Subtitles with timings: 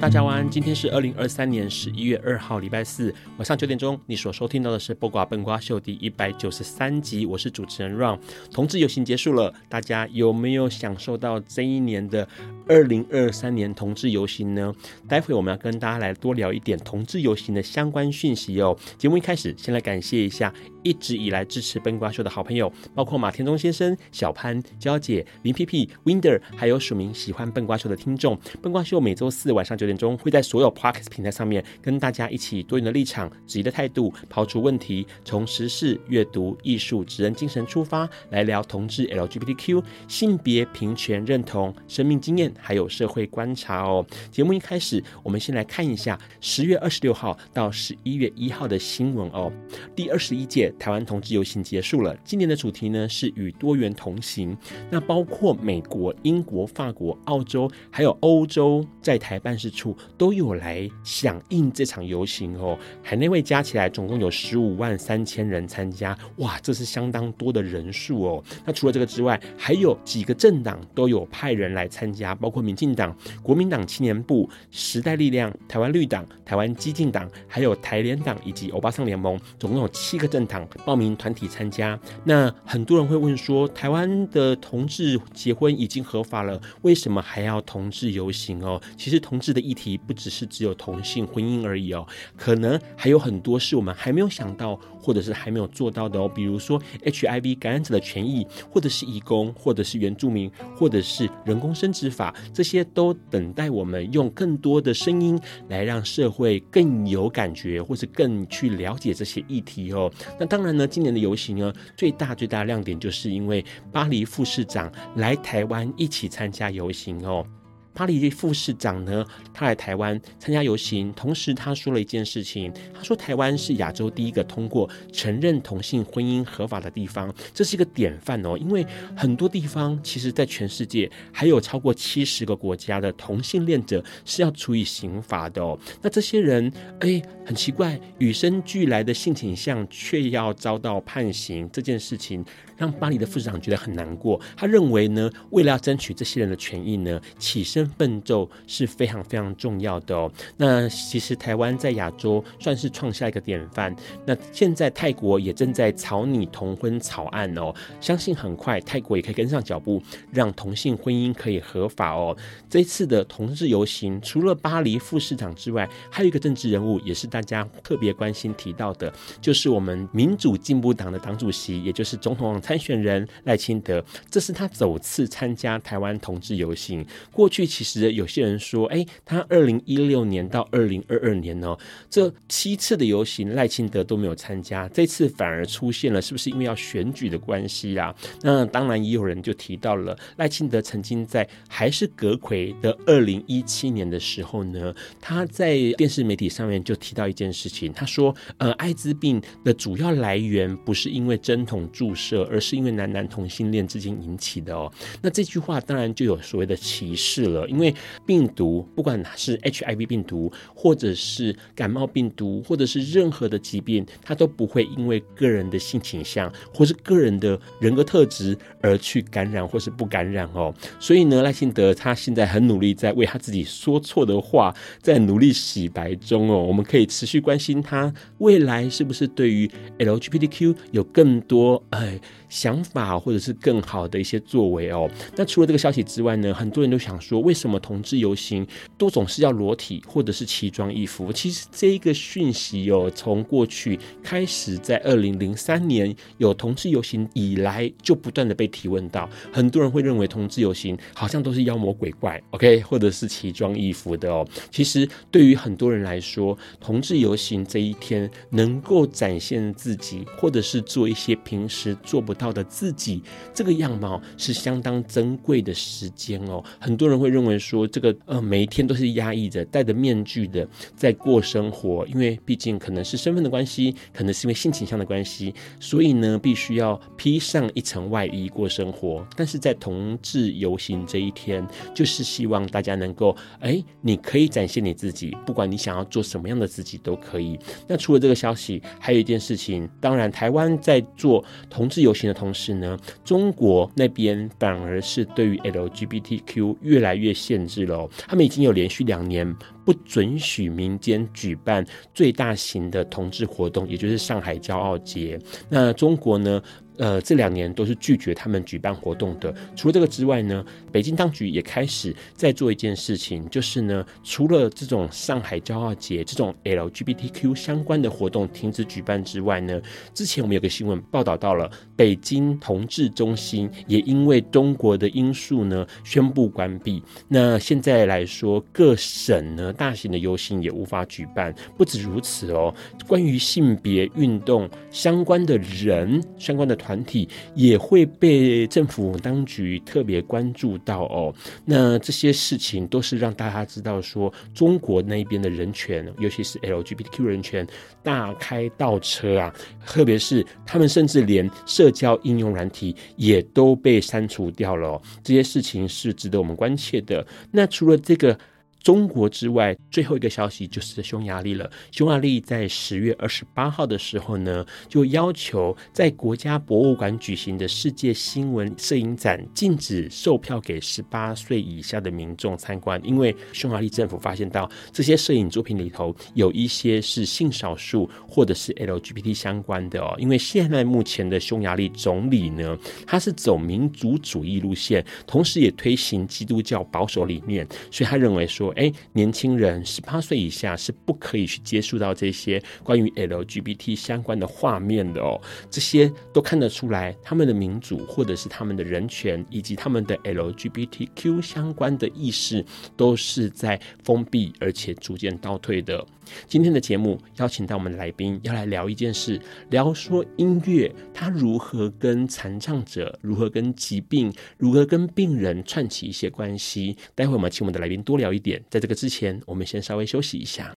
[0.00, 4.00] 大家晚安，今天是二零二三年十一月二号，礼拜四晚上九点钟。
[4.06, 8.18] 你所收听到的是《播瓜笨瓜秀》第一百九十三集，我是主持人 Ron。
[8.50, 12.26] 同志游行结束了，大家有没有享受到这一年的
[12.66, 14.74] 二零二三年同志游行呢？
[15.06, 18.74] 待会我们要跟大家来多聊一点同志游行的相关讯息哦。
[18.96, 20.50] 节目一开始，先来感谢一下
[20.82, 28.40] 一直以来支持笨瓜秀的好朋友，包括马天中先生、小潘、娇姐、林皮皮、Winder，还有署名喜欢笨瓜秀的听众。
[28.62, 44.06] 笨瓜秀每周四晚上九点点钟会在所有 Podcast 平台上面跟大家一起多元的立场、质疑的态度，抛出问题，从时事、阅读、艺术、职人精神出发，来聊同志、LGBTQ、性别平权认同、生命经验，还有社会观察哦。
[44.30, 49.52] 节目一开始，我们先来看一下十月二十六号到十一月一号的新闻哦。
[49.96, 54.56] 第二十一届台湾同志游行结束了，今年的主题呢是与多元同行，
[54.88, 59.79] 那包括美国、英国、法国、澳洲，还有欧洲在台办事处。
[60.16, 68.44] 都有来响应这场游行哦，海内外加起来总共有十五万三千人参加，哇，这是相当多的人数哦。
[68.64, 81.98] 那除了这个之外，还有几个政党都有派人来参加，包括民进党、国民党青年部、时代力量、台湾绿党、台湾激进党，还有台联党以及欧巴桑联盟，总共有七个政党报名团体参加。
[82.24, 88.80] 那很多人会问说，台湾的同志结婚已经合法了，为什么还要同志游行哦？
[88.96, 90.00] 其实同志的议题。
[90.06, 96.28] 不只是只有同性婚姻而已哦，可能还有很多是我们还没有想到，或者是还没有做到的哦。
[96.28, 110.10] 比如说 HIV 感染者的权益，或者是移工，或者是原住民，或者是人工生殖法，这些都等待我们用更多的声音来让社会更有感觉，或是更去了解这些议题哦。
[110.38, 117.46] 那当然呢，今年的游行呢，最大最大的亮点就是因为巴黎副市长来台湾一起参加游行哦。
[117.92, 128.56] 巴黎副市长呢，他来台湾参加游行，同时他说了一件事情，他说台湾是亚洲第一个通过承认同性婚姻合法的地方，这是一个典范哦。
[128.56, 128.86] 因为
[129.16, 135.78] 很多地方其实，在全世界还有超过七十个国家的同性恋者是要处以刑罚的哦。
[136.00, 142.44] 那这些人，哎，很奇怪，与生俱来的性倾向却要遭到判刑，这件事情
[142.80, 144.40] 让巴黎的副市长觉得很难过。
[144.56, 147.86] 他认为呢，为了要争取这些人的权益呢，起身。
[148.00, 150.32] 奋斗是非常非常重要的哦。
[150.56, 153.94] 那其实台湾在亚洲算是创下一个典范。
[154.24, 160.02] 那现在泰国也正在草拟同婚草案哦，相信很快泰国也可以跟上脚步，
[160.32, 162.34] 让同性婚姻可以合法哦。
[162.70, 174.04] 这次的同志游行，除了巴黎副市长之外，还有一个政治人物也是大家特别关心提到的，就是我们民主进步党的党主席，也就是总统参选人赖清德。
[174.30, 177.66] 这是他首次参加台湾同志游行，过去。
[177.66, 181.76] 其实有些人说，哎，他二零一六年到二零二二年呢，
[182.08, 188.14] 这七次的游行赖清德都没有参加，这次反而出现了，是不是因为要选举的关系啊？
[188.42, 204.92] 那当然也有人就提到了赖清德曾经在还是阁揆的二零一七年的时候呢，他在电视媒体上面就提到一件事情，他说，呃，艾滋病的主要来源不是因为针筒注射，而是因为男男同性恋之间引起的哦。
[205.22, 207.66] 那这句话当然就有所谓的歧视了。
[207.68, 207.94] 因为
[208.26, 220.74] 病毒不管是 HIV 病毒，或者是感冒病毒，或者是任何的疾病，它都不会因为个人的性倾向或是个人的人格特质而去感染或是不感染哦。
[220.98, 226.58] 所以呢，赖清德他现在很努力在为他自己说错的话在努力洗白中哦。
[226.62, 232.20] 我们可以持续关心他未来是不是对于 LGBTQ 有更多哎
[232.50, 235.10] 想法或者是更好的一些作为哦。
[235.34, 238.66] 那除了这个消息之外呢，很多人都想说，为什么同志游行
[238.98, 241.32] 都总是要裸体或者是奇装异服？
[241.32, 249.30] 其实这一个讯息哦，从过去开始，在二零零三年有同志游行以来，就不断的被提问到。
[249.52, 254.46] 很多人会认为同志游行好像都是妖魔鬼怪，OK，或者是奇装异服的哦。
[254.70, 263.22] 其实对于很多人来说，同志游行这一天能够展现自己，或者是做一些平时做不到的自己，
[263.52, 266.64] 这个样貌是相当珍贵的时间哦。
[266.80, 270.66] 很多人会认为说，这个呃每一天都是压抑着、戴着面具的
[270.96, 279.26] 在过生活，因为毕竟可能是身份的关系，可能是因为性倾向的关系，所以呢，必须要披上一层外衣过生活。
[279.36, 287.58] 但是在同志游行这一天，就是希望大家能够，哎，你可以展现你自己，不管你想要做什么样的自己都可以。
[287.86, 298.08] 那除了这个消息，还有一件事情，当然台湾在做同志游行的同时呢，中国那边反而是对于 LGBTQ 越来越限制了。
[298.28, 299.52] 他们已经有连续两年
[299.84, 301.84] 不准许民间举办
[302.14, 305.38] 最大型的同志活动，也就是上海骄傲节。
[305.68, 306.62] 那中国呢？
[306.96, 309.54] 呃，这两年都是拒绝他们举办活动的。
[309.74, 310.62] 除了这个之外呢，
[310.92, 319.80] 北京当局也开始在做一件事情，就是呢，除了这种上海骄傲节这种 LGBTQ 相关的活动停止举办之外呢，
[320.12, 327.02] 之前我们有个新闻报道到了，北京同志中心也因为中国的因素呢宣布关闭。
[327.28, 331.54] 那现在来说，各省呢大型的游行也无法举办。
[331.76, 332.74] 不止如此哦，
[333.06, 337.04] 关于性别运动相关的人相关的团。
[337.10, 341.34] 体也会被政府当局特别关注到哦。
[341.64, 347.66] 那这些事情都是让大家知道说，中国那边的人权，尤其是 LGBTQ 人权
[348.02, 349.52] 大开倒车啊。
[349.84, 351.50] 特别是他们甚至连
[351.90, 355.00] 交应用软体也都被删除掉了。
[355.22, 357.26] 这些事情是值得我们关切的。
[357.52, 358.38] 那除了这个。
[358.82, 361.70] 中国之外，最后一个消息就是匈牙利了。
[361.90, 380.14] 匈牙利在十月二十八号的时候呢，就要求在国家博物馆举行的世界新闻摄影展禁止售票给十八岁以下的民众参观，因为匈牙利政府发现到这些摄影作品里头有一些是性少数或者是 LGBT 相关的哦。
[380.18, 388.69] 因为现在目前的匈牙利总理呢，他是走民族主义路线，同时也推行基督教保守理念，所以他认为说。
[388.76, 395.40] 哎，年轻人十八岁以下是不可以去接触到这些关于 LGBT 相关的画面的哦。
[395.70, 402.64] 这些都看得出来，他们的民主或者是他们的人权，以及他们的 LGBTQ 相关的意识，
[402.96, 406.04] 都是在封闭而且逐渐倒退的。
[406.46, 409.40] 今天的节目邀请到我们的来宾，要来聊一件事，
[409.70, 416.96] 聊说音乐它如何跟残障者，如何跟疾病，如何跟病人串起一些关系。
[417.14, 418.62] 待会我们请我们的来宾多聊一点。
[418.68, 420.72] 在这个之前，我们先稍微休息一下。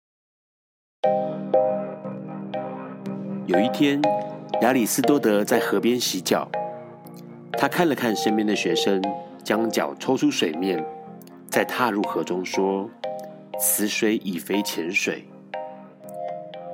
[3.47, 4.01] 有一天，
[4.63, 6.51] 亚里斯多德在河边洗脚，
[7.53, 9.03] 他看了看身边的学生，
[9.45, 10.83] 将脚抽出水面，
[11.51, 12.89] 再踏入河中，说
[13.61, 15.25] ：“此水已非浅水。”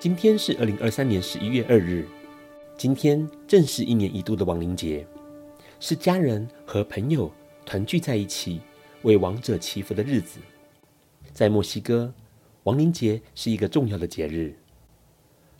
[0.00, 2.06] 今天是二零二三年十一月二日，
[2.76, 5.04] 今天正是一年一度的亡灵节，
[5.80, 7.28] 是家人和朋友
[7.66, 8.60] 团聚在一起
[9.02, 10.38] 为亡者祈福的日子。
[11.32, 12.14] 在墨西哥，
[12.62, 14.54] 亡灵节是一个重要的节日。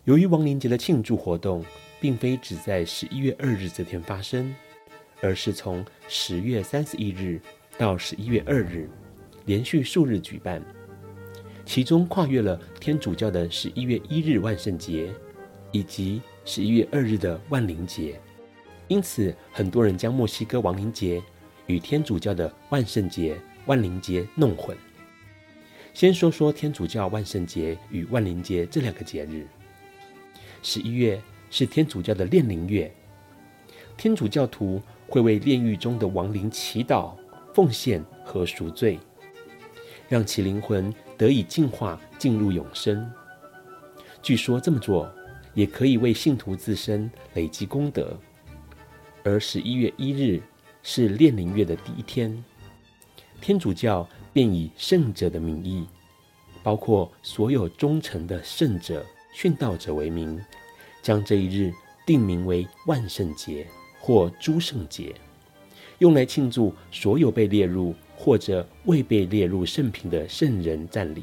[0.05, 1.65] 由于亡灵节的庆祝活动
[2.01, 4.55] 并非只在十一月二日这天发生，
[5.21, 7.41] 而是从十月三十一日
[7.77, 8.89] 到十一月二日，
[9.47, 10.63] 连续数日举办。
[11.69, 15.13] 其中跨越了天主教的十一月一日万圣节，
[15.71, 18.19] 以及十一月二日的万灵节，
[18.89, 21.23] 因此很多人将墨西哥亡灵节
[21.67, 24.75] 与天主教的万圣节、万灵节弄混。
[25.93, 29.47] 先说说天主教万圣节与万灵节这两个节日。
[30.63, 31.21] 十一月
[31.51, 32.91] 是天主教的炼灵月，
[33.95, 37.13] 天主教徒会为炼狱中的亡灵祈祷、
[37.53, 38.99] 奉献和赎罪，
[40.09, 43.11] 让其灵魂得以净化，进入永生。
[44.23, 45.13] 据说这么做
[45.53, 48.17] 也可以为信徒自身累积功德。
[49.25, 50.41] 而十一月一日
[50.83, 52.43] 是炼灵月的第一天，
[53.41, 55.87] 天主教便以圣者的名义，
[56.63, 60.41] 包括所有忠诚的圣者、殉道者为名，
[61.03, 61.73] 将这一日
[62.07, 63.67] 定名为万圣节
[64.01, 65.15] 或诸圣节，
[65.99, 71.23] 用来庆祝所有被列入或者未被列入圣品的圣人赞礼。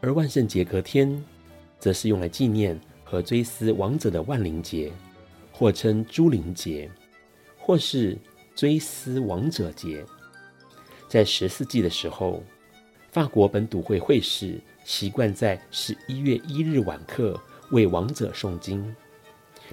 [0.00, 1.22] 而万圣节隔天，
[1.78, 4.90] 则是用来纪念和追思亡者的万灵节，
[5.52, 6.90] 或称诸灵节，
[7.58, 8.16] 或是
[8.54, 10.02] 追思亡者节。
[11.06, 12.42] 在十四纪的时候，
[13.12, 17.38] 法国本笃会会士习惯在十一月一日晚课
[17.72, 18.94] 为亡者诵经，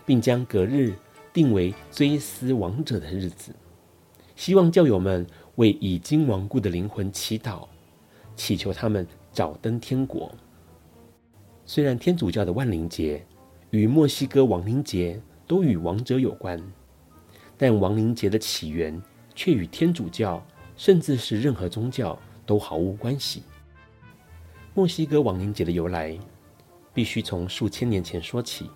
[0.06, 0.94] 并将隔日
[1.32, 3.54] 定为追思亡者的日子，
[4.36, 5.26] 希望教友们
[5.56, 7.68] 为已经亡故的灵魂祈祷，
[8.36, 10.32] 祈求他们早登天国。
[11.66, 13.26] 虽然天主教的万灵节
[13.72, 16.62] 与墨西哥亡灵节都与亡者有关，
[17.58, 19.02] 但亡灵节的起源
[19.34, 20.46] 却与天主教
[20.78, 23.44] 甚至是任何宗教都毫无关系。
[24.74, 26.18] 墨西哥亡灵节的由来
[26.94, 28.70] 必须从数千年前说起。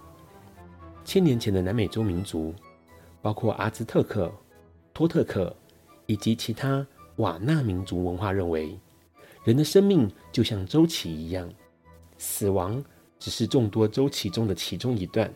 [1.03, 2.53] 千年前的南美洲民族，
[3.21, 4.31] 包括阿兹特克、
[4.93, 5.55] 托特克
[6.09, 6.85] 以及其他
[7.17, 8.75] 瓦纳民族文化认为，
[9.43, 11.47] 人的生命就像周期一样，
[12.17, 12.83] 死亡
[13.19, 15.31] 只是众多周期中的其中一段。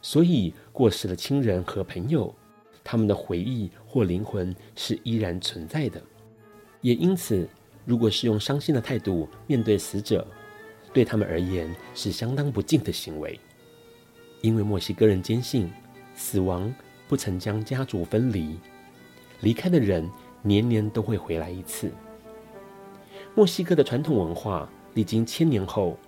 [0.00, 2.34] 所以，过世的亲人和朋友，
[2.82, 6.02] 他们的回忆或灵魂是依然存在的。
[6.80, 7.46] 也因此，
[7.84, 10.26] 如果是用伤心的态度面对死者，
[10.94, 13.38] 对他们而言是相当不敬的行为。
[14.40, 15.70] 因为墨西哥人坚信，
[16.14, 16.74] 死亡
[17.06, 18.58] 不曾将家族分离，
[19.44, 20.10] 离开的人
[20.42, 21.92] 年年都会回来一次。
[23.34, 25.98] 墨西哥的传统文化历经千年后，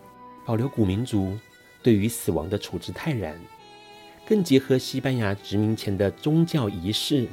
[0.47, 1.37] 保留古民族
[1.83, 3.39] 对于死亡的处置泰然，
[4.27, 7.29] 更结合西班牙殖民前的宗教仪式，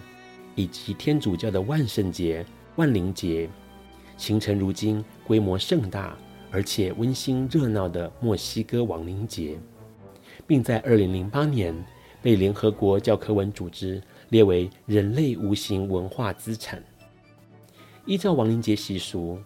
[0.55, 2.45] 以及天主教的万圣节、
[2.75, 3.49] 万灵节，
[4.17, 6.17] 形成如今规模盛大
[6.51, 9.57] 而且温馨热闹的墨西哥亡灵节。
[10.45, 11.73] 并在二零零八年
[12.21, 14.01] 被联合国教科文组织
[14.33, 16.83] 列为人类无形文化资产。
[18.03, 19.39] 依照亡灵节习俗，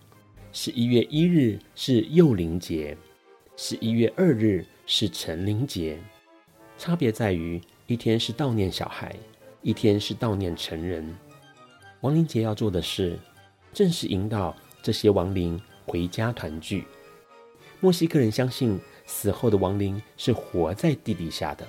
[0.54, 2.98] 十一月一日是幼灵节，
[3.58, 6.00] 十一月二日是成灵节，
[6.78, 9.14] 差别在于一天是悼念小孩，
[9.62, 11.14] 一天是悼念成人。
[12.00, 13.20] 亡灵节要做的事，
[13.74, 16.86] 正是引导这些亡灵回家团聚。
[17.82, 21.68] 墨西哥人相信，死后的亡灵是活在地底下的。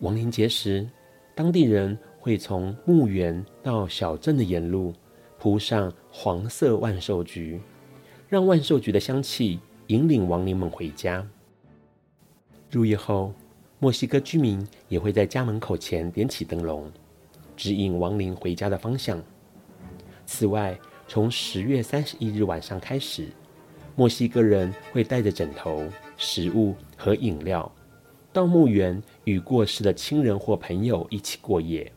[0.00, 0.86] 亡灵节时，
[1.34, 4.92] 当地人会从墓园到小镇的沿路
[5.38, 7.60] 铺上黄色万寿菊，
[8.28, 9.58] 让万寿菊的香气
[9.88, 11.26] 引领亡灵们回家。
[12.70, 13.32] 入夜后，
[13.78, 16.92] 墨西哥居民也会在家门口前点起灯笼，
[17.56, 19.20] 指引亡灵回家的方向。
[20.26, 23.26] 此外，从十月三十一日晚上开始，
[23.96, 25.82] 墨西哥人会带着枕头。
[26.22, 27.74] 食物和饮料，
[28.30, 31.90] 到墓园与过世的亲人或朋友一起过夜，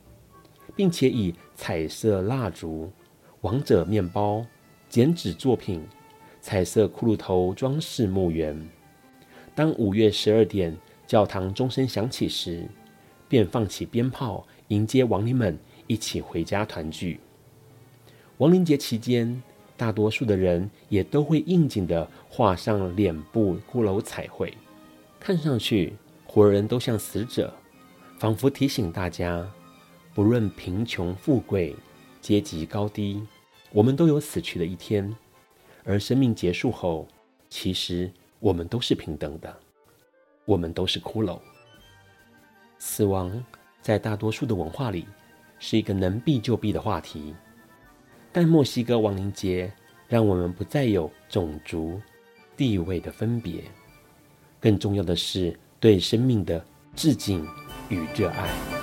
[0.76, 2.92] 并且以彩色蜡烛、
[3.42, 4.46] 王者面包、
[4.90, 5.84] 剪纸作品、
[6.42, 8.70] 彩色骷髅头装饰墓园。
[9.56, 10.76] 当午夜十二点
[11.06, 12.68] 教堂钟声响起时，
[13.28, 17.20] 便放起鞭炮迎接亡灵们一起回家团聚。
[18.38, 19.42] 亡灵节期间，
[19.78, 24.52] 大多数的人也都会应景地画上脸部骷髅彩绘，
[25.20, 25.94] 看上去
[26.26, 27.54] 活人都像死者，
[28.18, 29.48] 仿佛提醒大家，
[30.14, 31.76] 不论贫穷富贵、
[32.22, 33.22] 阶级高低，
[33.72, 35.14] 我们都有死去的一天。
[35.84, 37.08] 而生命结束后，
[37.50, 39.54] 其实我们都是平等的，
[40.46, 41.40] 我们都是骷髅。
[42.78, 43.44] 死亡
[43.82, 45.08] 在大多数的文化里
[45.58, 47.34] 是一个能避就避的话题。
[48.32, 49.74] 但墨西哥亡灵节
[50.08, 52.00] 让我们不再有种族、
[52.56, 53.64] 地位的分别，
[54.60, 56.64] 更重要的是对生命的
[56.96, 57.46] 致敬
[57.90, 58.83] 与热爱。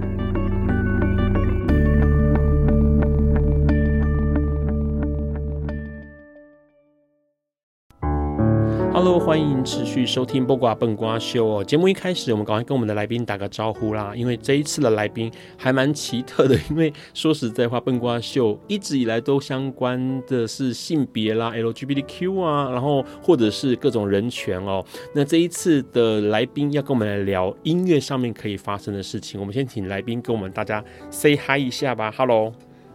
[9.03, 11.63] ？Hello，欢迎持续收听《播瓜笨瓜秀》哦。
[11.63, 14.13] 节目一开始，我们赶快跟我们的来宾打个招呼啦。
[14.15, 24.85] 因为这一次的来宾还蛮奇特的，因为说实在话，笨瓜秀一直以来都相关的是性别啦、LGBTQ 啊，然后或者是各种人权哦。
[25.15, 32.13] 那这一次的来宾要跟我们来聊音乐上面可以发生的事情，我们先请来宾跟我们大家 say hi 一下吧。
[32.15, 32.53] Hello。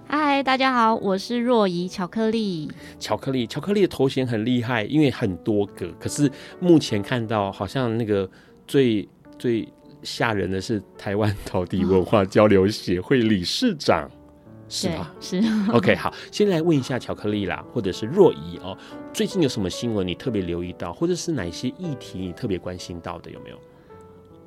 [0.08, 2.70] 嗨，大家好，我是若仪巧克力。
[3.00, 5.90] 巧克力，巧克力的头衔很厉害，因为很多个。
[5.98, 8.28] 可是目前看到，好像那个
[8.68, 9.68] 最最
[10.02, 14.10] 吓人的是台湾陶笛文化交流协会理事长，哦、
[14.68, 15.12] 是吧？
[15.20, 15.42] 是。
[15.74, 18.78] OK，好，先来问一下巧克力啦，或者是若仪哦，
[19.12, 23.30] 最近有什么新闻你特别留意到，或者是哪些议题你特别关心到的？
[23.30, 23.58] 有没有？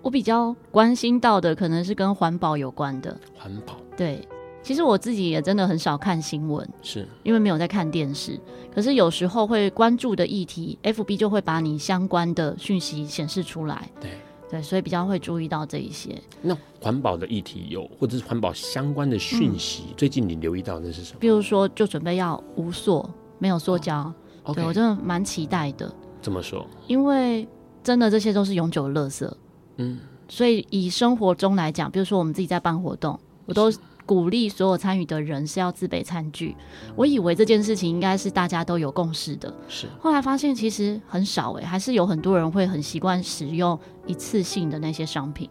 [0.01, 3.19] 我比较关心到的可能是跟环保有关的。
[3.35, 4.25] 环保，对。
[4.61, 8.39] 其实我自己也真的很少看新闻，是因为没有在看电视。
[8.73, 13.89] 可是有时候会关注的议题，FB 就会把你相关的讯息显示出来。
[13.99, 14.11] 对
[14.49, 16.15] 对，所以比较会注意到这一些。
[16.41, 21.19] 那环保的议题有，或者是环保相关的讯息，嗯，最近你留意到的是什么？
[21.19, 24.13] 比如说，就准备要无塑，没有塑胶。
[24.43, 25.91] 哦，对，我真的蛮期待的。
[26.21, 26.65] 怎么说？
[26.87, 27.47] 因为
[27.83, 29.29] 真的这些都是永久的垃圾。
[29.77, 33.71] 嗯，所以以生活中来讲，比如说我们自己在办活动，我都。
[34.09, 36.55] 鼓励所有参与的人是要自备餐具。
[36.95, 39.85] 我以为这件事情应该是大家都有共识的，是。
[39.99, 45.47] 后来发现其实很少哎，还是有很多人会很习惯使用一次性的那些商品。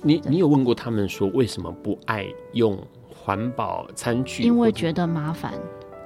[0.00, 2.78] 你你有问过他们说为什么不爱用
[3.14, 4.42] 环保餐具？
[4.42, 5.52] 因为觉得麻烦。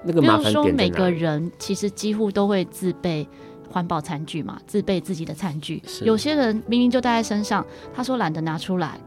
[0.03, 0.51] 那个麻烦？
[0.51, 3.25] 说每个人其实几乎都会自备
[3.71, 5.81] 环保餐具嘛，自备自己的餐具。
[6.03, 8.99] 有些人明明就带在身上，他说懒得拿出来。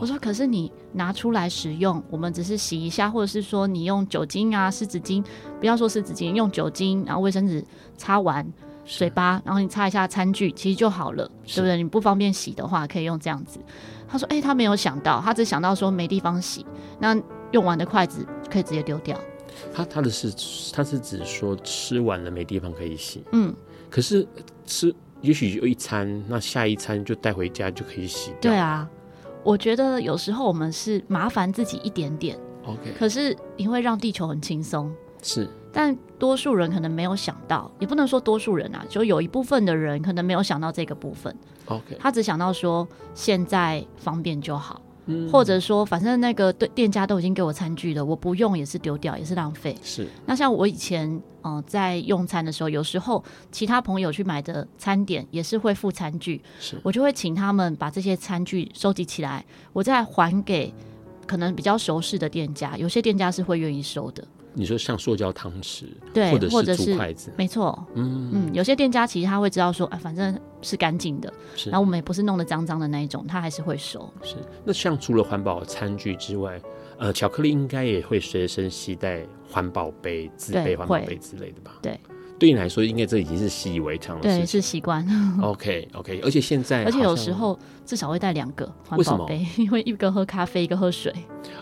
[0.00, 5.24] 我说：“可是你拿出来使用，我们只是洗一下，或者是说你用酒精啊、湿纸巾，
[5.60, 7.64] 不要说湿纸巾，用酒精，然后卫生纸
[7.96, 8.46] 擦完
[8.84, 11.76] 嘴巴，然后你擦一下餐具，其实就好了，对不对？
[11.76, 13.60] 你不方便洗的话，可以用这样子。”
[14.08, 16.66] 他说：“哎、欸，他没有想到，他只想到说没地方洗，
[16.98, 17.16] 那
[17.52, 19.18] 用完的筷子可以直接丢掉。
[19.72, 20.32] 他他的是
[20.72, 23.54] 他是指说吃完了没地方可以洗，嗯，
[23.88, 24.26] 可是
[24.66, 28.50] 吃也许有一餐，那下一餐就带回家就可以洗掉。
[28.50, 28.88] 对啊。”
[29.44, 35.48] 我觉得有时候我们是麻烦自己一点点，OK，可是你会让地球很轻松，是。
[35.70, 41.34] 但多数人可能没有想到，也不能说多数人啊，就有一部分的人可能没有想到这个部分
[41.66, 44.80] ，OK，他只想到说现在方便就好。
[45.30, 49.76] 或者说，反正那个对店家都已经给我餐具了，我不用也是丢掉，也是浪费。
[49.82, 50.06] 是。
[50.26, 51.08] 那像我以前
[51.42, 60.72] 嗯、呃、在用餐的时候，有时候其他朋友去买的餐点也是会附餐具，是我就会请他们把这些餐具收集起来，我再还给
[61.26, 64.22] 可能比较熟识的店家，有些店家是会愿意收的。
[64.58, 71.32] 你说像塑胶汤匙，对，或者是竹筷子，没错，嗯嗯，有些店家其实他会知道说，啊，反正是干净的，
[71.66, 74.12] 然后我们也不是弄得脏脏的那一种，他还是会收。
[74.22, 76.60] 是，那像除了环保餐具之外，
[76.98, 81.78] 呃，巧克力应该也会随身携带环保杯、自备环保杯之类的吧？
[81.80, 81.98] 对。
[82.38, 84.22] 对你来说，应该这已经是习以为常了。
[84.22, 85.04] 对，是习惯。
[85.42, 91.12] OK OK，而且现在，而且有时候至少会带两个环保杯， 因为一个喝咖啡，一个喝水。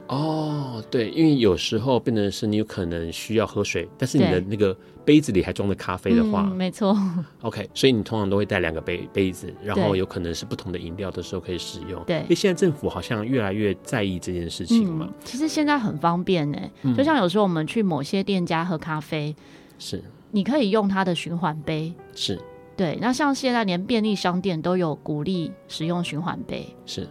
[0.06, 6.96] 哦，对，因为有时候变成是你有可能需要喝水，但是你的那个杯子里还装着咖啡的话，嗯、没错。
[7.40, 12.02] OK，所以你通常都会带两个杯杯子，然后有可能是不同的饮料的时候可以使用。
[12.04, 15.06] 对，因为现在政府好像越来越在意这件事情嘛。
[15.08, 16.58] 嗯、其实现在很方便呢，
[16.96, 19.34] 就像有时候我们去某些店家喝咖啡，
[19.78, 20.02] 是。
[20.30, 22.38] 你可以用它的循环杯，是
[22.76, 22.98] 对。
[23.00, 27.08] 那像现在连便利商店都有鼓励使用循环杯，是。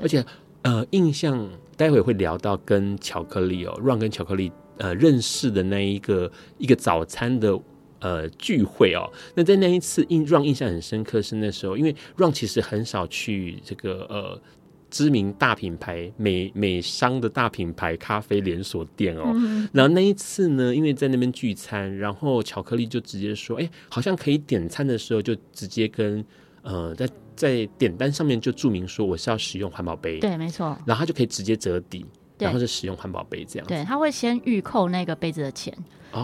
[0.00, 0.24] 而且
[0.62, 7.58] 呃，印象待会会聊到跟巧克力哦，Ron 跟巧克力呃认识的那一个一个早餐的
[8.00, 9.10] 呃聚会哦。
[9.34, 14.40] 那在那一次印 Ron 印象很深刻是那时候，因为 Ron 其实很少去这个呃。
[14.94, 26.24] 知名大品牌美美商的大品牌咖啡连锁店哦，嗯，然后那一次呢，因为在那边聚餐，然后巧克力就直接说，哎，好像可以点餐的时候就直接跟
[26.62, 32.06] 呃在在点单上面就注明说我是要使用环保杯，对，没错，然后他就可以直接折抵，
[32.38, 35.76] 然后是使用环保杯这样，对，他会先预扣那个杯子的钱.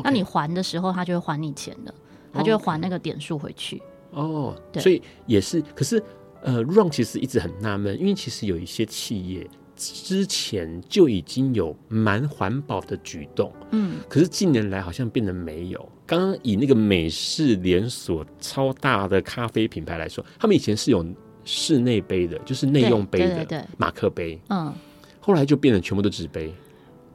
[0.05, 1.93] 那你还的时候他就会还你钱的，
[2.33, 6.01] 他就会还那个点数回去，哦，对，所以也是，可是。
[6.43, 15.89] 呃，Ron 其实一直很纳闷，因为其实有一些企业之前就已经有蛮环保的举动，嗯，可是近年来好像变得没有。
[16.07, 21.07] 刚刚以那个美式连锁超大的咖啡品牌来说，他们以前是有
[21.45, 24.75] 室内杯的，就是内用杯的马克杯，嗯，
[25.21, 26.53] 后来就变成全部都纸杯。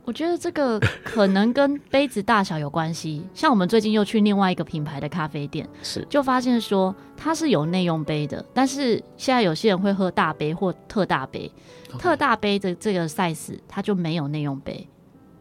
[0.06, 3.24] 我觉得这个可能跟杯子大小有关系。
[3.34, 11.52] 像我们最近又去另外一个品牌的咖啡店，是就发现说它是有内用杯的，但是现在有些人会喝大杯或特大杯.
[11.98, 14.88] 特大杯的这个 size 它就没有内用杯，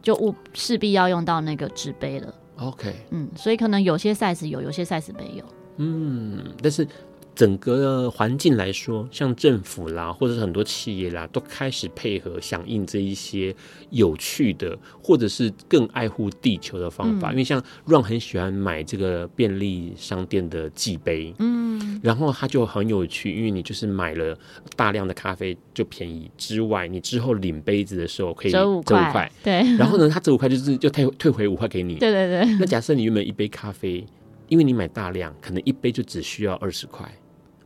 [0.00, 2.34] 就务势必要用到那个纸杯了。
[2.56, 5.44] OK，嗯，所以可能有些 size 有，有些 size 没有。
[5.76, 6.86] 嗯，但是。
[7.34, 13.54] 整个环境来说，像政府啦，或者是很多企业啦，都开始配合响应这一些
[13.90, 17.30] 有趣的，或者是更爱护地球的方法。
[17.30, 24.38] 嗯、因为像 Ron 很喜欢买这个便利商店的寄杯，嗯，然后它就很有趣，因为你就是买了
[24.76, 29.54] 大量的咖啡就便宜之外，你之后领杯子的时候可以折五块，对。
[29.76, 32.56] 然后呢，它折五块就是就退退回五块给你，对对对。
[32.60, 34.06] 那假设你原本一杯咖啡，
[34.48, 37.10] 因为你买大量，可能一杯就只需要二十块。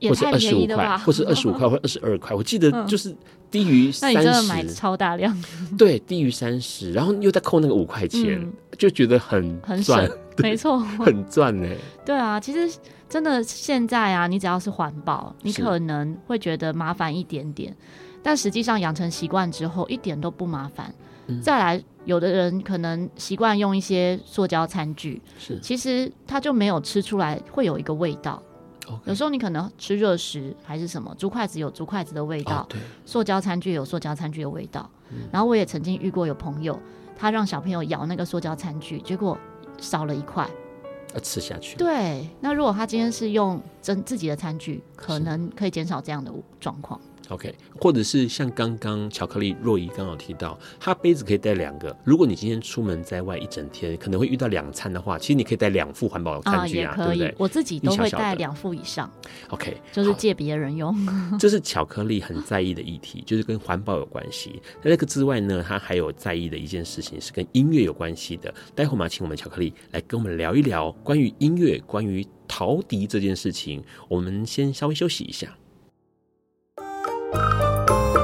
[0.03, 3.15] 或是二十五块，或是二十五块， 或二十二块，我记得就是
[3.51, 4.17] 低于三十。
[4.17, 5.37] 那你真的买超大量？
[5.77, 11.69] 对，低于三十，然后又再扣那个五块钱，嗯、就觉得很很赚，没错， 很赚呢。
[12.05, 17.75] 对啊，其实真的现在啊，你只要是环保，你可能会觉得麻烦一点点，
[18.23, 20.95] 但实际上养成习惯之后，一点都不麻烦。
[21.31, 28.43] 嗯、再来，有的人可能习惯用一些塑胶餐具，是，其实他就没有吃出来会有一个味道。
[29.05, 34.89] 有时候你可能吃热食还是什么，竹筷子有竹筷子的味道，哦、塑胶餐具有塑胶餐具的味道。
[35.11, 36.79] 嗯、然后我也曾经遇过有朋友，
[37.17, 39.37] 他让小朋友咬那个塑胶餐具，结果
[39.79, 40.49] 少了一块，
[41.15, 41.77] 要吃下去。
[41.77, 47.01] 对，那如果他今天是用真自己的餐具，可能可以减少这样的状况。
[47.29, 51.95] OK，或者是像刚刚巧克力若仪刚好提到，它杯子可以带两个。
[52.05, 56.95] 如果你今天出门在外一整天，可能会遇到两餐的话，其实你可以带两副环保餐具啊。
[56.97, 57.35] 对不对？
[57.39, 59.11] 我自己都会带两副以上。
[59.51, 60.97] OK，就是借别人用。
[61.39, 64.61] 这是巧克力很在意的议题，就是跟环保有关系。
[64.83, 68.53] 那这个之外呢，他还有在意的一件事情是跟音乐有关系的。
[68.75, 73.83] 待会儿嘛，请我们巧克力来跟我们聊一聊关于音乐、关于陶笛这件事情。
[74.09, 75.55] 我们先稍微休息一下。
[77.33, 78.18] you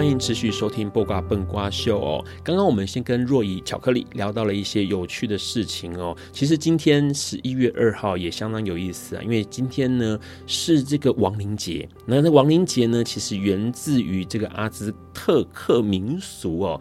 [0.00, 2.24] 欢迎持续收听播瓜笨瓜秀哦。
[2.42, 6.16] 刚刚我们先跟若仪巧克力聊到了一些有趣的事情哦。
[6.32, 11.86] 其实今天十一月二号也相当有意思啊，因为今天呢是这个亡灵节。
[12.06, 16.80] 那那亡灵节呢，其实源自于这个阿兹特克民俗哦。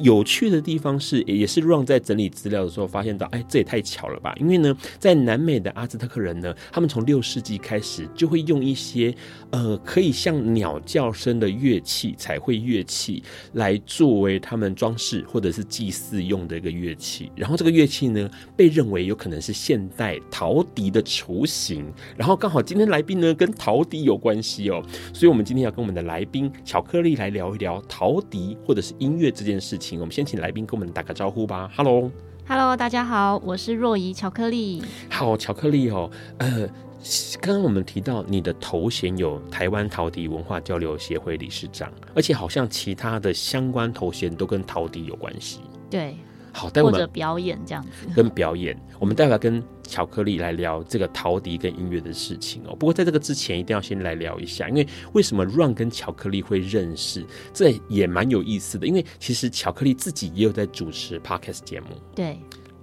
[0.00, 4.32] 有趣的地方是，也是 Ron 在整理资料的时候发现到，哎，这也太巧了吧！
[4.38, 9.12] 因为呢，在南美的阿兹特克人呢，他们从六世纪开始就会用一些
[9.50, 13.22] 呃可以像鸟叫声的乐器，才会乐器
[13.54, 17.32] 来作为他们装饰或者是祭祀用的一个乐器。
[17.34, 21.90] 然后这个乐器呢，被认为有可能是现代陶笛的雏形。
[22.16, 24.82] 然后刚好今天来宾呢跟陶笛有关系哦，
[25.14, 29.98] 所以我们今天要跟我们的来宾巧克力来聊一聊陶笛或者是音乐这件事情。
[30.00, 31.70] 我们先请来宾跟我们打个招呼吧。
[31.74, 34.82] Hello，Hello，大家好，我是若仪巧克力。
[35.08, 36.68] 好，巧克力哦，呃，
[37.40, 45.60] 刚刚我们提到你的头衔有台湾陶笛文化交流协会理事长，而且好像其他的相关头衔都跟陶笛有关系。
[45.90, 46.16] 对。
[46.50, 52.74] 好，待会或者表演这样子，跟表演，我们待会跟巧克力来聊这个陶笛跟音乐的事情哦。
[52.74, 58.86] 不过在这个之前，一定要先来聊一下，因为为什么 Run 跟巧克力会认识，这也蛮有意思的。
[58.88, 62.40] 因为其实巧克力自己也有在主持 Podcast 节目，对，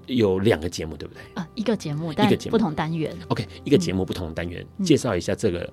[0.08, 1.22] 有两个节目，对不对？
[1.36, 3.16] 啊，一个节目，一个节目不同单元。
[3.28, 5.72] OK，一个节目不同单元，嗯、介绍一下这个。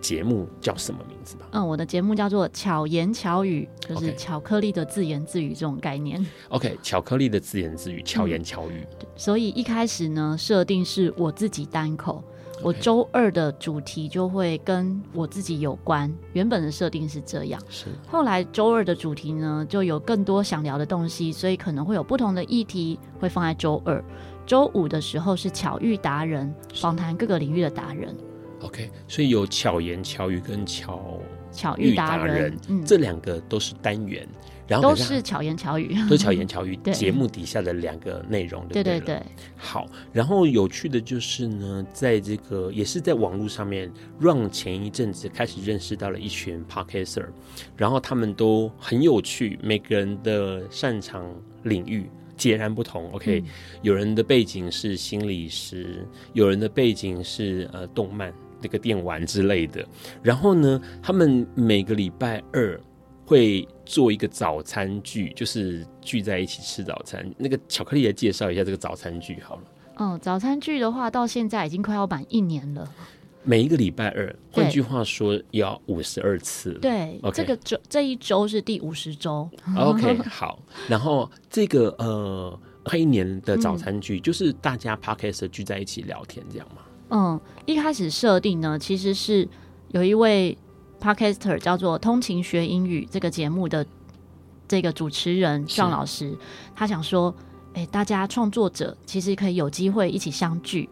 [0.00, 1.46] 节目叫什么名字吧？
[1.52, 6.26] 嗯，我的节目叫做巧言巧语，就是巧克力的自言自语这种概念。
[6.48, 8.82] OK，巧克力的自言自语，巧言巧语。
[8.98, 12.24] 嗯，所以一开始呢，设定是我自己单口。
[12.62, 17.60] 我周二的主题就会跟我自己有关，原本的设定是这样。
[17.68, 17.86] 是。
[18.06, 24.02] 后来周二的主题呢，就有更多想聊的东西，所以可能会有不同的议题会放在周二。
[24.46, 28.14] 周五的时候是巧遇达人，访谈各个领域的达人。
[28.62, 31.18] OK，所以有巧言巧语跟巧
[31.50, 34.28] 巧遇达人，嗯、这两个都是单元。
[34.70, 38.84] 然后都是巧言巧语， 都巧言巧语 节目底下的两个内容，对不对？
[38.84, 39.22] 对对对。
[39.56, 47.26] 好，然后有趣的就是呢，在这个也是在网络上面，让前一阵子开始认识到了一群 Podcaster，
[47.76, 51.26] 然后他们都很有趣，每个人的擅长
[51.64, 53.10] 领域截然不同。
[53.12, 53.46] OK，、嗯、
[53.82, 58.32] 有人的背景是心理师，有人的背景是呃动漫。
[58.62, 59.82] 那个电玩之类的，
[60.22, 62.78] 然后呢，他们每个礼拜二
[63.30, 67.24] 会做一个早餐聚，就是聚在一起吃早餐。
[67.38, 69.62] 那个巧克力来介绍一下这个早餐聚好了。
[69.98, 72.92] 嗯，早餐聚的话，到现在已经快要满一年了。
[73.44, 76.72] 每一个礼拜二，换句话说，要五十二次。
[76.82, 77.30] 对，okay.
[77.30, 79.48] 这个周这一周是第五十周。
[79.78, 80.60] OK， 好。
[80.88, 86.82] 然后这个呃，快一年的早餐聚，嗯，就是大家 Podcast 聚在一起聊天，这样吗？
[87.10, 89.48] 嗯，一开始设定呢，其实是
[89.92, 90.58] 有一位
[91.00, 93.84] Podcaster 叫做《通勤学英语》这个节目的
[94.68, 96.36] 这个主持人壮老师，
[96.76, 97.34] 他想说，
[97.74, 100.88] 哎、欸，大家创作者其实可以有机会一起相聚。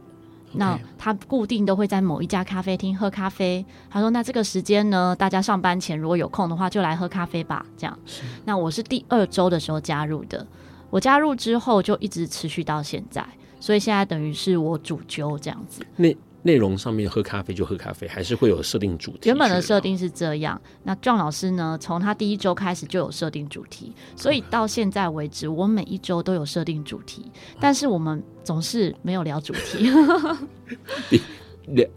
[0.53, 3.62] 那他固定都会在某一家咖啡厅喝咖啡。
[3.90, 7.66] 他说，那这个时间呢，大家上班前如果有空的话，就来喝咖啡吧。
[7.77, 7.99] 这样，
[8.47, 10.47] 那我是第二周的时候加入的，
[10.88, 13.23] 我加入之后就一直持续到现在。
[13.61, 15.85] 所以现在等于是我主揪这样子。
[15.97, 16.16] 内
[16.48, 19.28] 内容上面喝咖啡就喝咖啡，还是会有设定主题？
[19.28, 20.58] 原本的设定是这样。
[20.82, 21.76] 那壮老师呢？
[21.78, 27.30] 从他第一周开始就有设定主题，所以到现在为止，我每一周都有设定主题，
[27.61, 29.90] 但是我们总是没有聊主题。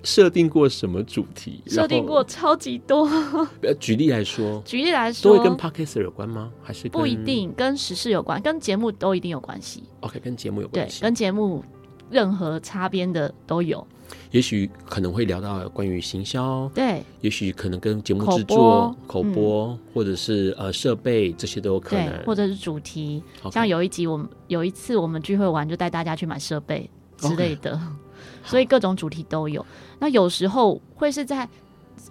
[0.03, 1.63] 设定过什么主题？
[1.71, 3.09] 设定过超级多。
[3.79, 6.51] 举例来说，举例来说，都会跟 Podcast 有关吗？
[6.61, 7.53] 还是不一定？
[7.53, 9.83] 跟时事有关，跟节目都一定有关系。
[10.01, 10.99] OK，跟节目有关系。
[10.99, 11.63] 对，跟节目
[12.09, 13.87] 任何擦边的都有。
[14.31, 17.03] 也许可能会聊到关于行销，对。
[17.21, 23.23] 也许可能跟节目制作、口播，口播嗯、或者是呃设备这些都有可能，或者是主题。
[23.51, 27.79] 像有一集，我们有一次我们聚会完，就带大家去买设备之类的。
[28.45, 29.65] 所以各种主题都有。
[29.99, 31.47] 那有时候会是在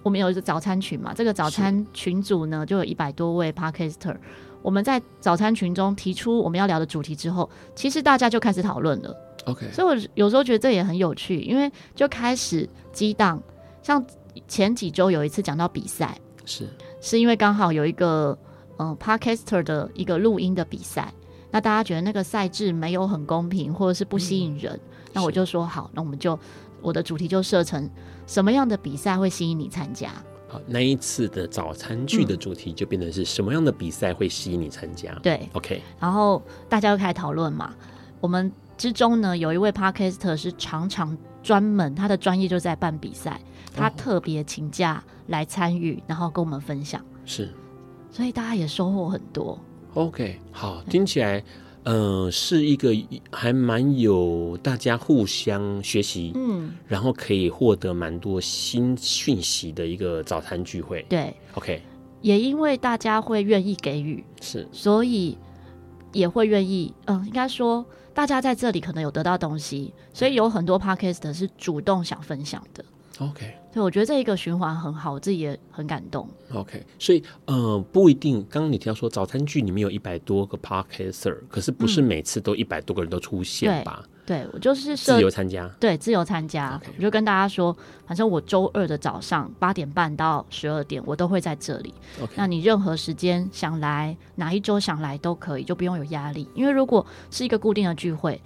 [0.02, 4.16] 我们有一个早餐群嘛，这个早餐群组呢就有一百多位 Podcaster。
[4.62, 9.16] 我们在早餐群中提出我们要聊的主题之后，其实大家就开始讨论了。
[9.46, 13.42] OK，所以我有时候觉得这也很有趣，因为就开始激荡。
[13.82, 14.04] 像
[14.46, 16.68] 前几周有一次讲到比赛，是
[17.00, 18.36] 是因为刚好有一个
[18.78, 21.12] 嗯、呃、Podcaster 的一个录音的比赛，
[21.50, 24.72] 那大家觉得那个赛制没有很公平，或者是不吸引人。
[24.74, 24.80] 嗯
[25.12, 26.38] 那我就说好，那我们就
[26.80, 27.90] 我的主题就设成
[28.28, 30.10] 什么样的比赛会吸引你参加？
[30.50, 35.12] 好，那一次的早餐剧的主题就变成是什么样的比赛会吸引你参加？
[35.12, 35.80] 嗯、对，OK。
[36.00, 37.72] 然后大家就开始讨论嘛。
[38.20, 43.40] 我们之中呢，有一位 Podcaster 是常常专门他的专业就在办比赛，
[43.72, 47.00] 他特别请假来参与，哦，然后跟我们分享。
[47.24, 47.54] 是，
[48.10, 49.56] 所以大家也收获很多。
[49.94, 51.44] OK，好，听起来。
[51.84, 52.94] 呃，是一个
[53.32, 61.04] 还蛮有大家互相学习，嗯，然后可以获得蛮多新讯息的一个早餐聚会。
[61.08, 61.80] 对，OK，
[62.20, 65.38] 也因为大家会愿意给予，是，所以
[66.12, 72.84] 也会愿意，嗯、呃，应该说大家在这里可能有得到东西，所以有很多 Podcast 是主动想分享的。
[73.18, 73.54] OK。
[73.72, 76.28] 对，我觉得这一个循环很好，我自己也很感动。
[76.52, 78.44] OK，所以呃，不一定。
[78.50, 84.02] 刚刚你提到说早餐聚里面有一百多个 Podcaster，可是不是每次都一百多个人都出现吧？
[84.02, 85.68] 嗯、对，对我就是自由参加。
[85.78, 86.80] 对，自由参加。
[86.96, 91.94] 我就跟大家说，反正我周二的早上八点半到十二点，我都会在这里。
[92.34, 96.48] 那你任何时间想来，哪一周想来都可以，就不用有压力。
[96.54, 98.40] 因为如果是一个固定的聚会。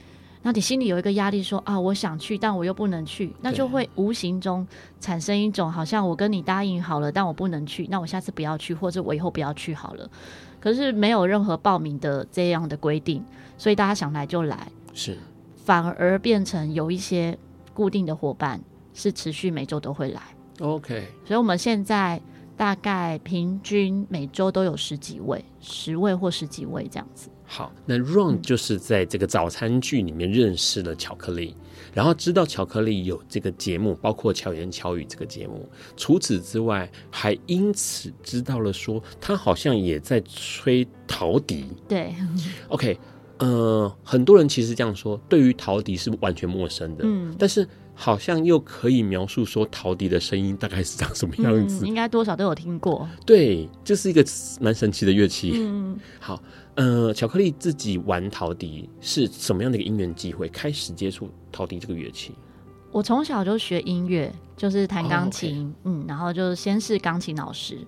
[0.47, 4.67] 那你心里有一个压力，说啊，我想去，但我又不能去，那就会无形中
[5.01, 10.07] 产生一种好像我跟你答应好了，但我不能去，那我下次不要去，或者我以后不要去好了。
[10.61, 13.25] 可是没有任何报名的这样的规定，
[13.57, 15.17] 所以大家想来就来，是，
[15.65, 17.39] 反而变成有一些
[17.73, 18.61] 固定的伙伴
[18.93, 20.21] 是持续每周都会来。
[20.61, 22.21] OK，所以我们现在
[22.55, 27.31] 大概平均每周都有十几位，十位或十几位这样子。
[27.47, 31.55] 好，那 Ron 就是在这个早餐剧里面认识了巧克力，
[31.93, 35.69] 然后知道巧克力有这个节目，包括巧言巧语这个节目。
[35.97, 41.67] 除此之外，还因此知道了说他好像也在吹陶笛。
[41.87, 42.15] 对
[42.69, 42.99] ，OK，
[43.39, 47.05] 呃，很多人其实这样说，对于陶笛是完全陌生的。
[47.07, 51.85] 嗯，但是好像又可以描述说陶笛的声音大概是长什么样子。
[51.85, 53.07] 嗯，应该多少都有听过。
[53.27, 54.25] 对，这是一个
[54.61, 55.53] 蛮神奇的乐器。
[55.55, 56.43] 嗯，好。
[56.77, 62.35] 呃，巧克力自己玩陶笛是什么样的一个因缘机会开始接触陶笛这个乐器？
[62.91, 65.93] 我从小就学音乐，就是弹钢琴，oh.
[65.93, 67.79] 嗯，然后就先是钢琴老师，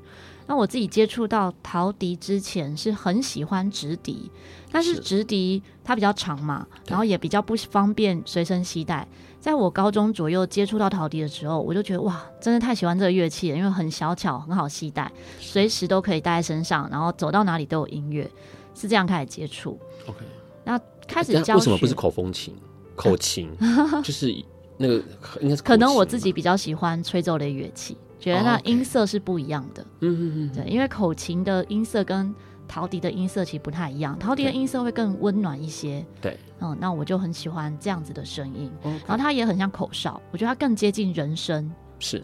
[0.46, 4.30] 那我自己接触到陶笛之前是很喜欢直笛，
[4.72, 9.06] 但是直笛它比较长嘛，然后也比较不方便随身携带。
[9.40, 18.28] 在我高中左右接触到陶笛的时候，我就觉得哇，真的太喜欢这个乐器了，因为很小巧，很好携带，随时都可以带在身上，然后走到哪里都有音乐，
[18.76, 19.78] 是这样开始接触。
[20.06, 20.18] OK，
[20.64, 22.54] 那开始教，为什么不是口风琴？
[22.94, 23.50] 口琴
[24.04, 24.34] 就是
[24.76, 25.02] 那个
[25.40, 29.82] 应该是可能我自己比较喜欢吹奏类乐器，觉得那音色是不一样的。
[30.00, 32.34] 嗯嗯嗯，对，因为口琴的音色跟
[32.68, 36.04] 陶笛的音色其实不太一样，陶笛的音色会更温暖一些。
[36.20, 38.70] 对，嗯，那我就很喜欢这样子的声音。
[39.06, 41.70] 然后它也很像口哨，我觉得它更接近人声。
[41.98, 42.22] 是，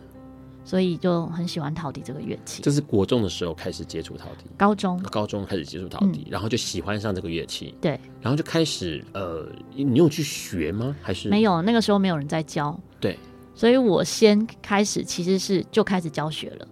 [0.64, 2.62] 所以就很喜欢陶笛这个乐器。
[2.62, 7.75] 这是国中的时候开始接触陶笛，高中高中开始接触陶笛，嗯，然后就喜欢上这个乐器。
[7.81, 10.94] 对，然后就开始呃，你有去学吗？
[11.03, 11.61] 还是没有？
[11.62, 12.79] 那个时候没有人在教。
[13.01, 13.18] 对，
[13.55, 16.68] 所以我先开始其实是就开始教学了，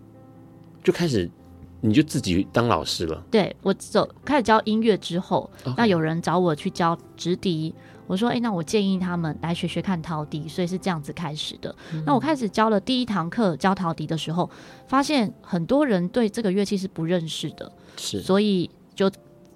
[0.83, 1.31] 就开始。
[1.80, 3.22] 你就自己当老师了？
[3.30, 7.74] 对，我走开始教音乐之后.那有人找我去教直笛，
[8.06, 11.74] 我说：“哎、欸，那我建议他们来学学看陶笛。”所以是这样子开始的。
[11.92, 14.48] 嗯、那我开始教了第一堂课教陶笛的时候，
[14.86, 19.10] 发现很多人对这个乐器是不认识的，是，所以就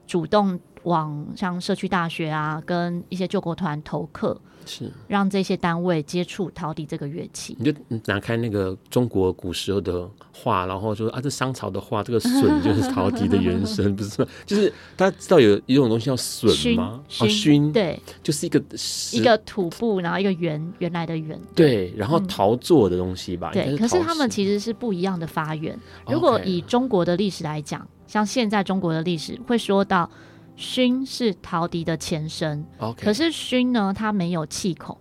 [0.07, 4.41] 主动往像社区大学啊，跟一些救国团投课。
[4.67, 14.27] 是让这些单位接触陶笛这个乐器，你就拿开那个中国古时候的画，然后说啊，这商朝的画，这个笋就是陶笛的原声， 不是？
[14.47, 16.99] 就是大家知道有一种东西叫笋吗？
[17.11, 18.59] 熏，熏、哦、对，就是一个
[19.13, 23.77] 一个土布，然后一个圆原来的圆，对，然后陶做的东西吧，嗯、对。
[23.77, 25.79] 可是他们其实是不一样的发源。
[26.09, 30.09] 如果以中国的历史来讲，像现在中国的历史会说到。
[30.57, 32.65] 埙是陶笛的前身.
[32.97, 34.97] 可是埙呢，它没有气孔，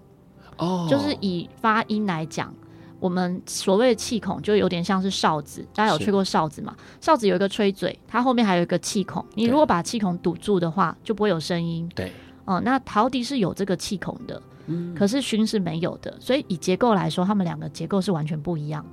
[0.58, 2.54] 哦、oh.，就是以发音来讲，
[3.00, 6.76] 我们所谓的气孔就有点像是哨子，大家有吹过哨子吗？
[7.02, 11.90] 哨子有一个吹嘴，它后面还有一个气孔，你如果把气孔堵住的话，就不会有声音。
[11.94, 12.08] 对，
[12.46, 18.86] 哦、呃，那陶笛是有这个气孔的，嗯，可是埙是没有的，所以以结构来说，它们两个结构是完全不一样。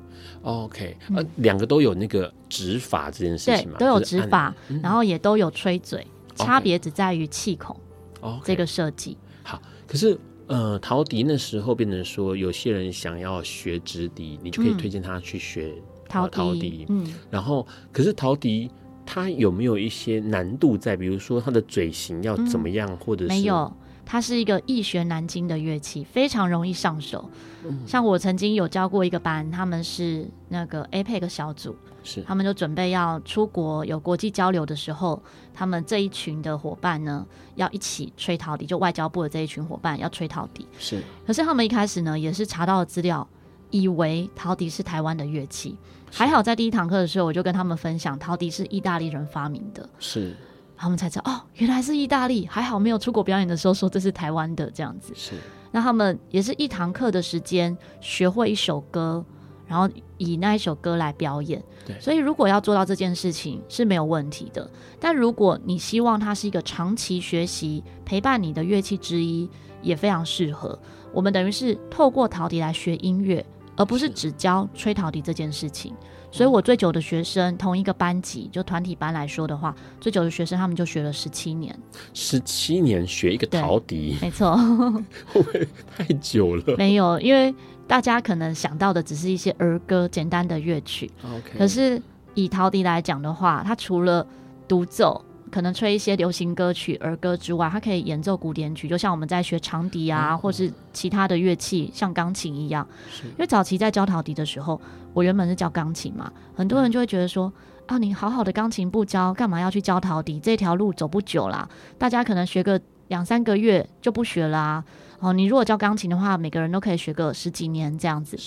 [0.43, 3.79] OK，呃，两个都有那个指法这件事情嘛？
[3.79, 6.07] 对，都有指法，就是，然后也都有吹嘴。
[6.45, 7.77] 差别只在于气孔
[8.21, 8.41] ，okay.
[8.45, 9.17] 这个设计。
[9.43, 15.73] 好，可是呃，陶笛那时候变成说，有些人想要学直笛，你就可以推荐他去学
[16.09, 16.87] 陶陶笛。
[16.89, 18.71] 嗯，然后可是陶笛
[19.07, 20.97] 它有没有一些难度在？
[20.97, 23.73] 比如说它的嘴型要怎么样，嗯，或者是没有？
[24.05, 27.31] 它是一个易学难精的乐器，非常容易上手。
[27.65, 31.77] 嗯，像我曾经有教过一个班，他们是那个 APEC 小组。
[32.03, 40.67] 是，他们就准备要出国有国际交流的时候，他们这一群的伙伴呢，要一起吹陶笛，就外交部的这一群伙伴要吹陶笛。
[40.79, 43.27] 是，可是他们一开始呢，也是查到了资料，
[43.71, 45.77] 以为陶笛是台湾的乐器。
[46.11, 49.89] 还好在第一堂课的时候，我就跟他们分享，陶笛是意大利人发明的。
[49.99, 50.35] 是，
[50.77, 52.47] 他们才知道哦，原来是意大利。
[52.47, 55.13] 还好没有出国表演的时候说这是台湾的这样子。
[55.15, 55.35] 是，
[55.71, 59.25] 那他们也是一堂课的时间学会一首歌。
[59.71, 64.69] 然后以那一首歌来表演，对，所以如果要做到这件事情是没有问题的。
[64.99, 69.49] 但如果你希望它是一个长期学习陪伴你的乐器之一，
[69.81, 70.77] 也非常适合。
[71.13, 75.95] 我们等于是透过陶笛来学音乐，而不是只教吹陶笛这件事情。
[76.33, 81.77] 所以我最久的学生，同一个班级就团体班来说的话，最久的学生他们就学了十七年。
[82.13, 84.57] 十七年学一个陶笛，没错，
[85.33, 86.75] 会不会太久了？
[86.77, 87.55] 没有，因为。
[87.91, 91.11] 大家可能想到的只是一些儿歌、简单的乐曲.
[91.59, 92.01] 可是
[92.35, 94.25] 以陶笛来讲的话，它除了
[94.69, 102.87] 独奏，可能吹一些流行歌曲、儿歌之外，它可以演奏古典曲，就像我们在学长笛啊，嗯、或是其他的乐器，像钢琴一样。
[103.25, 104.81] 因为早期在教陶笛的时候，
[105.13, 107.53] 我原本是教钢琴嘛，很多人就会觉得说，
[107.87, 110.39] 啊，你好好的钢琴不教，干嘛要去教陶笛？
[110.39, 114.85] 这条路走不久啦，大家可能学个两三个月就不学啦、啊。
[115.21, 118.39] 哦，你如果教钢琴的话，每个人都可以学个十几年这样子。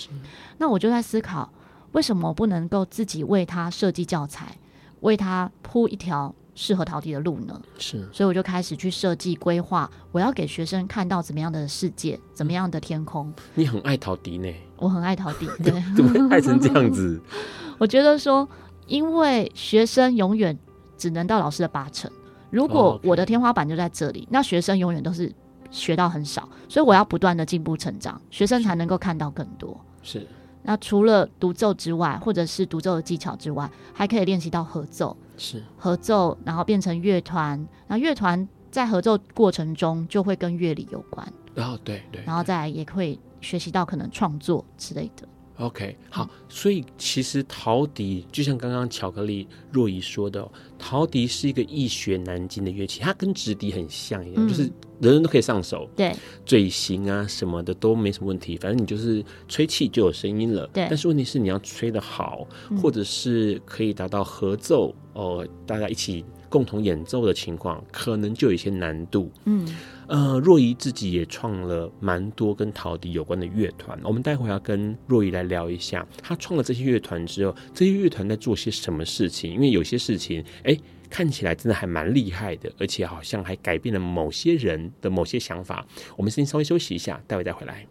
[0.58, 1.48] 那我就在思考，
[1.92, 4.58] 为什么我不能够自己为他设计教材，
[5.00, 7.60] 为他铺一条适合陶笛的路呢？
[7.78, 13.32] 是，所以我就开始去设计规划，我要给学生看到怎么样的世界，怎么样的天空。
[13.54, 14.52] 你很爱陶笛呢？
[14.76, 17.20] 我很爱陶笛， 对，怎么会爱成这样子？
[17.78, 18.48] 我觉得说，
[18.88, 20.58] 因为学生永远
[20.98, 22.10] 只能到老师的八成，
[22.50, 25.32] 如果我的天花板就在这里，哦 okay、那学生永远都是。
[25.74, 29.78] 学到很少，所以我要不断的进步成长，学生才能够看到更多。
[30.02, 30.24] 是，
[30.62, 35.16] 那除了独奏之外，或者是独奏的技巧之外，还可以练习到合奏。
[35.36, 37.66] 是，合奏，然后变成乐团。
[37.88, 41.26] 那乐团在合奏过程中就会跟乐理有关。
[41.54, 45.26] 然后对对，然后再来也会学习到可能创作之类的。
[45.58, 50.44] OK，好，所以其实陶笛就像刚刚巧克力若仪说的，
[50.78, 54.62] 陶笛是一个易学难精的乐器，它跟直笛很像一样，嗯、就是
[55.00, 56.12] 人人都可以上手，对，
[56.44, 60.66] 嘴型啊什么的都没什么问题，反正你就是吹气就有声音了。
[60.72, 62.46] 对，但是问题是你要吹得好，
[62.82, 66.24] 或者是可以达到合奏哦、呃，大家一起。
[66.50, 69.28] 共同演奏的情况，可能就有一些难度。
[69.44, 69.66] 嗯，
[70.08, 73.98] 呃，若仪自己也创了蛮多跟陶笛有关的乐团。
[74.04, 79.52] 我们待会要跟若仪来聊一下，他创了这些乐团之后，这些乐团在做些什么事情？
[79.52, 80.76] 因为有些事情，哎、
[81.08, 85.86] 看起来真的还蛮厉害的，而且好像还改变了某些人的某些想法。
[86.16, 87.86] 我们先稍微休息一下，待会再回来。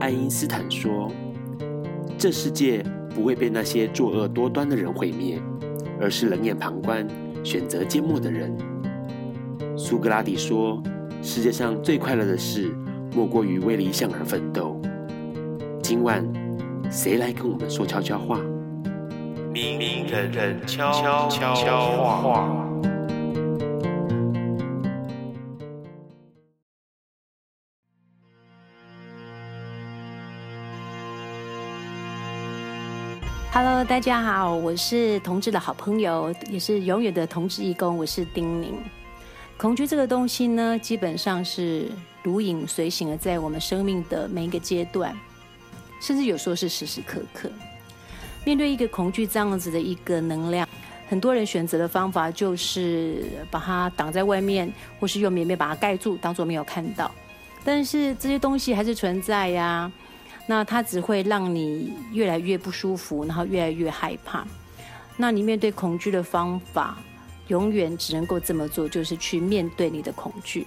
[0.00, 1.12] 爱因斯坦说
[2.18, 2.84] ：“这世界。”
[3.14, 5.38] 不会被那些作恶多端的人毁灭，
[6.00, 7.06] 而是冷眼旁观、
[7.42, 8.56] 选择缄默的人。
[9.76, 10.82] 苏格拉底说
[11.22, 12.74] ：“世界上最快乐的事，
[13.14, 14.80] 莫过于为理想而奋斗。”
[15.82, 16.24] 今晚，
[16.90, 18.40] 谁来跟我们说悄悄话？
[19.52, 21.28] 明明人人悄悄
[22.20, 22.68] 话。
[33.54, 38.74] Hello，大家好，我是同志的好朋友，也是永远的同志义工，我是丁宁。
[39.58, 41.86] 恐惧这个东西呢，基本上是
[42.22, 45.14] 如影随形的，在我们生命的每一个阶段，
[46.00, 47.50] 甚至有时候是时时刻刻。
[48.42, 50.66] 面对一个恐惧这样子的一个能量，
[51.10, 57.10] 很多人选择的方法就是把它挡在外面，或是用棉被把它盖住，当做没有看到。
[57.62, 59.92] 但是这些东西还是存在呀。
[60.46, 64.46] 那它只会让你越来越不舒服，然后越来越害怕。
[65.16, 66.98] 那你面对恐惧的方法，
[67.48, 70.66] 永远只能够这么做，就是去面对你的恐惧。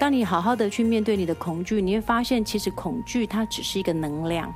[0.00, 4.52] 当你好好的去面对你的恐惧，你会发现，其实恐惧它只是一个能量，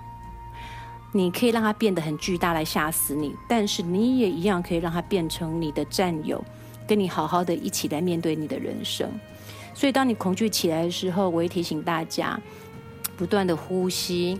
[1.13, 6.43] 你可以让它变得很巨大来吓死你，但是你也一样可以让它变成你的战友，
[6.87, 9.09] 跟你好好的一起来面对你的人生。
[9.75, 12.39] 所以，当你恐惧起来的时候，我会提醒大家。
[13.17, 14.39] 不断的呼吸，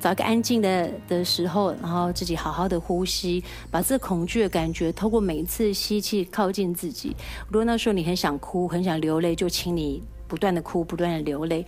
[0.00, 7.16] 找一个安静的的时候，然后自己好好的呼吸，把这恐惧的感觉透过每一次吸气靠近自己。
[7.48, 11.66] 如果那时候你很想哭，很想流泪，就请你不断的哭，不断的流泪，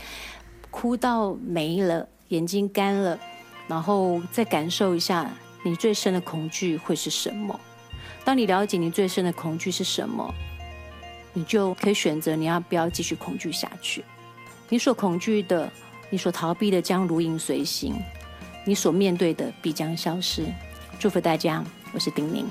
[0.70, 3.18] 哭到没了，眼睛干了，
[3.66, 5.28] 然后再感受一下
[5.64, 7.58] 你最深的恐惧会是什么。
[8.24, 10.32] 当你了解你最深的恐惧是什么，
[11.32, 14.04] 你就可以选择你要不要继续恐惧下去。
[14.68, 15.68] 你所恐惧的。
[16.12, 17.94] 你所逃避的将如影随形，
[18.64, 20.44] 你所面对的必将消失。
[20.98, 22.44] 祝福大家，我是丁宁。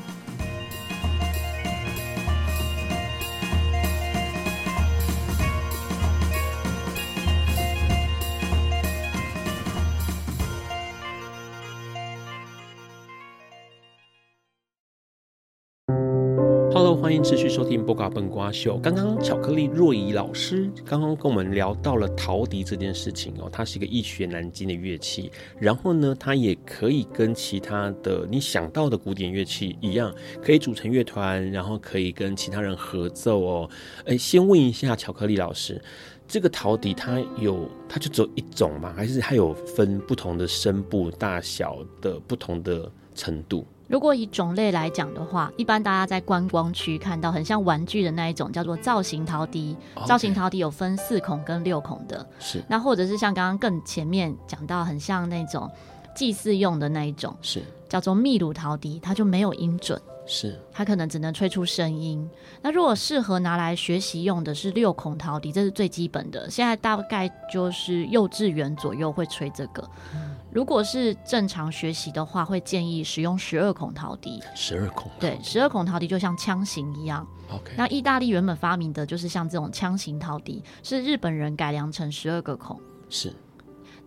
[16.95, 18.77] 欢迎持续收听《播瓜笨瓜秀》。
[18.81, 25.31] 刚刚巧克力若仪老师刚刚跟我们聊到了陶笛这件事情哦，它是一个易学难精的乐器。
[25.59, 33.69] 然后呢，它也可以跟其他的你想到的古典乐器一样，可以组成乐团，然后可以跟其他人合奏哦。
[34.05, 35.79] 哎，先问一下巧克力老师，
[36.27, 38.91] 这个陶笛它有，它就只有一种吗？
[38.95, 43.65] 还是它有分不同的声部大小的不同的程度？
[43.89, 49.75] 如果以种类来讲的话，一般大家在观光区看到很像玩具的那一种，叫做造型陶笛。
[50.05, 52.63] 造型陶笛有分四孔跟六孔的，是。
[52.69, 55.67] 那或者是像刚刚更前面讲到，很像那种
[56.15, 62.29] 祭祀用的那一种，是叫做秘鲁陶笛，它就没有音准，是它可能只能吹出声音。
[62.61, 69.81] 那如果适合拿来学习用的是六孔陶笛，这是最基本的，现在大概就是幼稚园左右会吹这个。
[70.13, 74.41] 嗯如果是正常学习的话，会建议使用十二孔陶笛。
[74.55, 77.25] 十二孔，对，十二孔陶笛就像枪型一样。
[77.51, 77.71] OK。
[77.77, 82.79] 那意大利原本发明的就是像这种枪型陶笛，是日本人改良成十二个孔。
[83.09, 83.31] 是。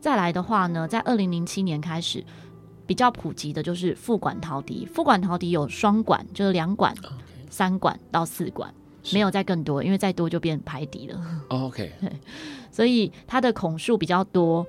[0.00, 2.24] 再来的话呢，在二零零七年开始
[2.86, 4.84] 比较普及的就是副管陶笛。
[4.84, 7.12] 副管陶笛有双管，就是两管、okay.
[7.48, 8.74] 三管到四管，
[9.12, 11.20] 没有再更多，因为再多就变排笛了。
[11.50, 11.92] OK。
[12.02, 12.12] 对，
[12.72, 14.66] 所以它的孔数比较多。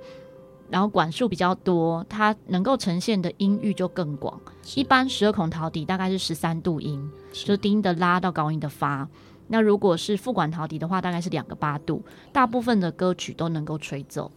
[0.74, 4.40] 然后管数比较多，它能够呈现的音域就更广。
[4.74, 9.08] 一般十二孔陶笛大概是十三度音，就低音的拉到高音的发。
[9.46, 12.02] 那如果是副管陶笛的话，大概是两个八度，
[12.32, 14.28] 大部分的歌曲都能够吹奏。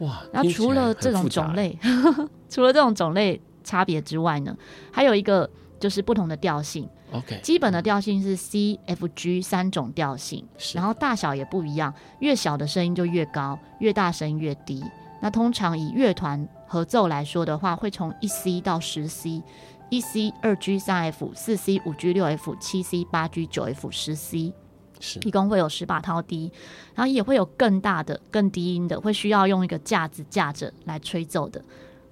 [0.00, 0.22] 哇！
[0.30, 1.78] 然后除了这种种类，
[2.50, 4.54] 除了这种种类差别之外呢，
[4.92, 5.48] 还有一个
[5.80, 6.86] 就是不同的调性。
[7.12, 14.84] OK，基本的调性是 C、F、G 三种调性，然后大小也不一样，越小的声音就越高，越大声音越低。
[15.20, 19.42] 那通常以乐团合奏来说的话，会从一 C 到十 C，
[19.90, 24.52] 一 C、二 G、三 F、四 C、五 G、六 F、七 C、八 G、九 F、十 C，
[25.00, 26.52] 是一共会有十把套笛，
[26.94, 31.62] 然后也会有更大的、更低音的，会需要用一个架子架着来吹奏的，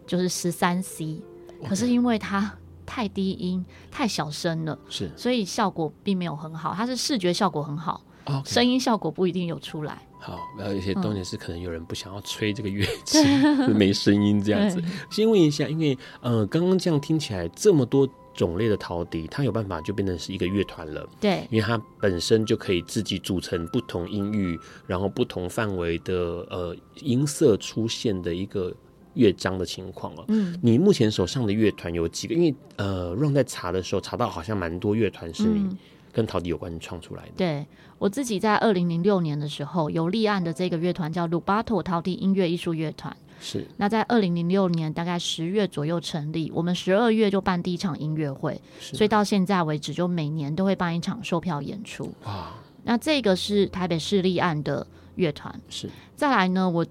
[0.06, 1.22] 就是十三 C。
[1.68, 2.52] 可是因为它
[2.84, 6.74] 太低音、太小声了，是，所以效果并没有很好。
[6.74, 8.02] 它是视觉效果很好，
[8.44, 10.02] 声音效果不一定有出来。
[10.24, 14.82] 好，然后有一些重点是，可能有人不想要吹这个乐 器，嗯、没声音这样子。
[15.10, 21.06] 先问一下，因为呃，刚刚这样听起来，这么多种类的陶笛，它有办法就变成是一个乐团了。
[21.20, 26.14] 对，因为它本身就可以自己组成不同音域，然后不同范围的
[26.48, 28.74] 呃音色出现的一个
[29.12, 30.24] 乐章的情况哦。
[30.28, 32.34] 嗯，你目前手上的乐团有几个？
[32.34, 35.58] 因为呃，Ron 在查的时候查到好像蛮多乐团是你。
[35.58, 35.78] 嗯
[36.14, 37.32] 跟陶笛有关创出来的。
[37.36, 37.66] 对，
[37.98, 43.14] 我自己在二零零六年的时候有立案的这个乐团叫鲁巴托陶笛音乐艺术乐团。
[43.40, 43.66] 是。
[43.76, 52.14] 那在二零零六年大概十月左右成立，我们十二月就办第一场音乐会，所以到现在为止就每年都会办一场售票演出。
[52.24, 52.52] 哇。
[52.84, 54.86] 那这个是台北市立案的
[55.16, 55.60] 乐团。
[55.68, 55.90] 是。
[56.14, 56.86] 再来呢，我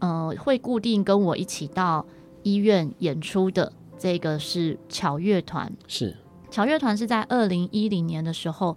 [0.00, 2.04] 呃会固定跟我一起到
[2.42, 5.72] 医院演出的这个是巧乐团。
[5.86, 6.16] 是。
[6.54, 8.76] 巧乐团是在二零一零年的时候，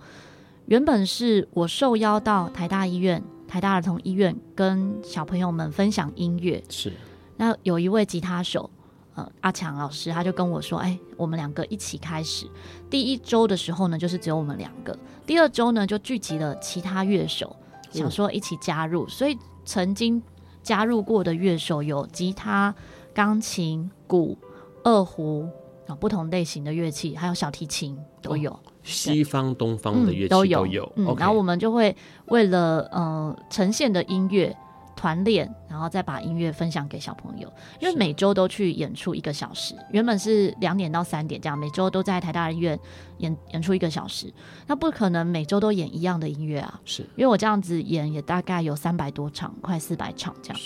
[0.66, 6.64] 原本是我受邀到台大医院、台大儿童医院跟小朋友们分享音乐。
[6.70, 6.92] 是，
[7.36, 8.68] 那有一位吉他手，
[9.14, 12.48] 呃，阿强老师，他就跟我说：“哎，我们两个一起开始。
[12.90, 14.92] 第一周的时候呢，就是只有我们两个；
[15.28, 17.56] 第二周呢，就聚集了其他乐手，
[17.92, 19.06] 想说一起加入。
[19.06, 20.20] 嗯、所以曾经
[20.64, 22.74] 加入过的乐手有吉他、
[23.14, 24.36] 钢琴、鼓、
[24.84, 25.48] 二胡。”
[25.88, 30.60] 啊，不同类型的乐器，还有小提琴都有，哦、西方、东方的乐器都有。
[30.60, 34.56] 都有嗯，然后我们就会为了呃呈现的音乐
[34.96, 37.52] 团练，然后再把音乐分享给小朋友。
[37.80, 42.78] 因为每周都去演出一个小时，原本是两点到三点这样，每周都在台大医院
[43.20, 44.34] 演演出一个小时。
[44.66, 50.60] 那不可能每周都演一样的音乐啊，是因为我这样子演也大概有三百多场，快四百场这样。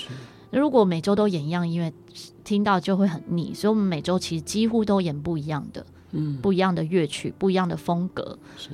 [0.59, 1.91] 如果每周都演一样音乐，
[2.43, 8.37] 听到就会很腻，所以我们每周其实几乎都演不一样的，嗯，不一样的乐曲，不一样的风格。
[8.57, 8.69] 是。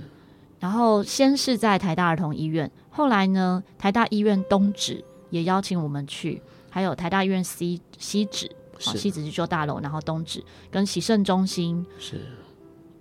[0.60, 8.50] 然后先是在台大儿童医院，后来呢，台大医院东址也邀请我们去，还有台大医院西西址，
[8.80, 12.22] 西址是旧大楼，然后东址跟喜盛中心是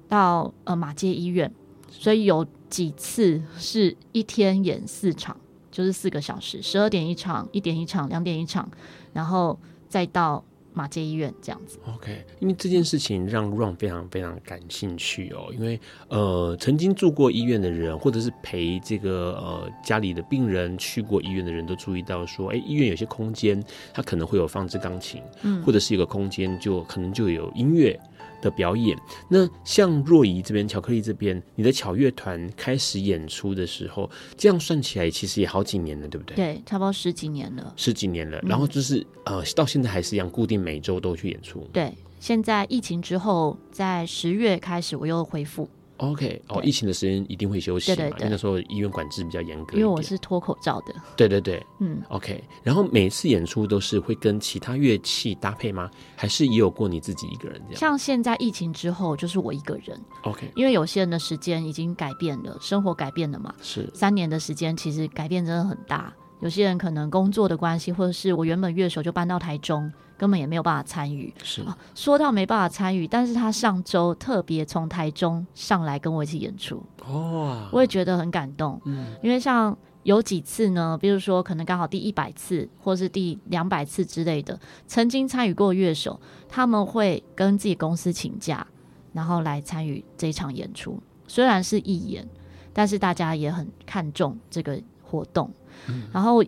[0.07, 1.51] 到呃马街医院，
[1.89, 5.35] 所以有几次是一天演四场。
[5.77, 8.67] 就是四个小时，十二点一场，一点一场，两点一场，
[9.13, 9.61] 然后
[9.91, 11.79] 再到马街医院这样子。
[11.87, 23.63] OK，因为这件事情让 Ron 非常非常感兴趣哦，因为呃，曾经住过医院的人，或者是陪这个呃家里的病人去过医院的人都注意到说，哎，医院有些空间
[23.93, 28.01] 它可能会有放置钢琴，嗯，或者是一个空间就可能就有音乐。
[28.41, 28.97] 的表演，
[29.29, 36.37] 那像若仪这边，巧克力这边，你的巧乐团开始演出的时候，这样算起来其实也好几年了，对不对？
[36.37, 38.41] 对，差不多十几年了，十几年了。
[38.43, 41.67] 然后就是、嗯、呃，到现在还是一样，固定每周都去演出。
[41.73, 45.69] 对，现在疫情之后，在十月开始我又恢复。
[45.99, 47.97] OK，哦，疫情的时间一定会休息嘛？
[47.97, 49.77] 对对对，因为那时候医院管制比较严格。
[49.77, 50.95] 因为我是脱口罩的。
[51.17, 52.43] 对对对，嗯，OK。
[52.63, 55.91] 然后每次演出都是会跟其他乐器搭配吗？
[56.15, 57.81] 还是也有过你自己一个人这样？
[57.81, 60.01] 像现在疫情之后，就是我一个人。
[60.23, 63.55] OK，因为有些人的时间已经改变了，生活改变了嘛。
[63.63, 63.89] 是。
[63.95, 66.13] 三年的时间，其实改变真的很大。
[66.41, 69.91] 有些人可能工作的关系，或者是我原本乐手就搬到台中。
[70.19, 88.67] 根本也没有办法参与，是、啊、说到没办法参与，但是他上周特别从台中上来跟我一起演出，哦，我也觉得很感动，嗯，因为像有几次呢，比如说可能刚好第一百次或是第两百次之类的，曾经参与过乐手，他们会跟自己公司请假，
[89.13, 90.99] 然后来参与这场演出，
[91.29, 92.27] 虽然是义演，
[92.73, 95.51] 但是大家也很看重这个活动，
[95.89, 96.43] 嗯、然后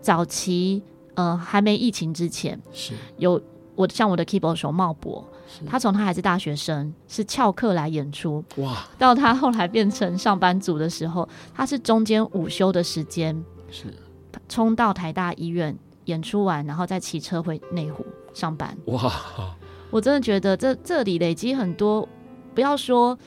[0.00, 0.82] 早期。
[1.14, 3.40] 呃，还没疫情之前，是有
[3.74, 5.24] 我像我的 keyboard 手茂博，
[5.66, 8.86] 他从他还是大学生，是翘课来演出，哇！
[8.98, 13.92] 到他后来变成上班族的时候，他是中间午休的时间，是
[14.48, 19.12] 冲到台大医院演出完，然后再骑车回内湖上班，哇！
[19.90, 22.08] 我真的觉得这这里累积很多，
[22.54, 23.18] 不要说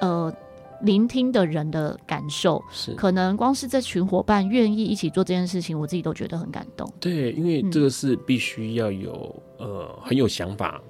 [0.00, 0.32] 呃。
[0.82, 6.90] 聆听的人的感受是，可能光是这群伙伴愿意一起做这件事情，我自己都觉得很感动。
[6.98, 10.80] 对，因为这个是必须要有、嗯、呃很有想法，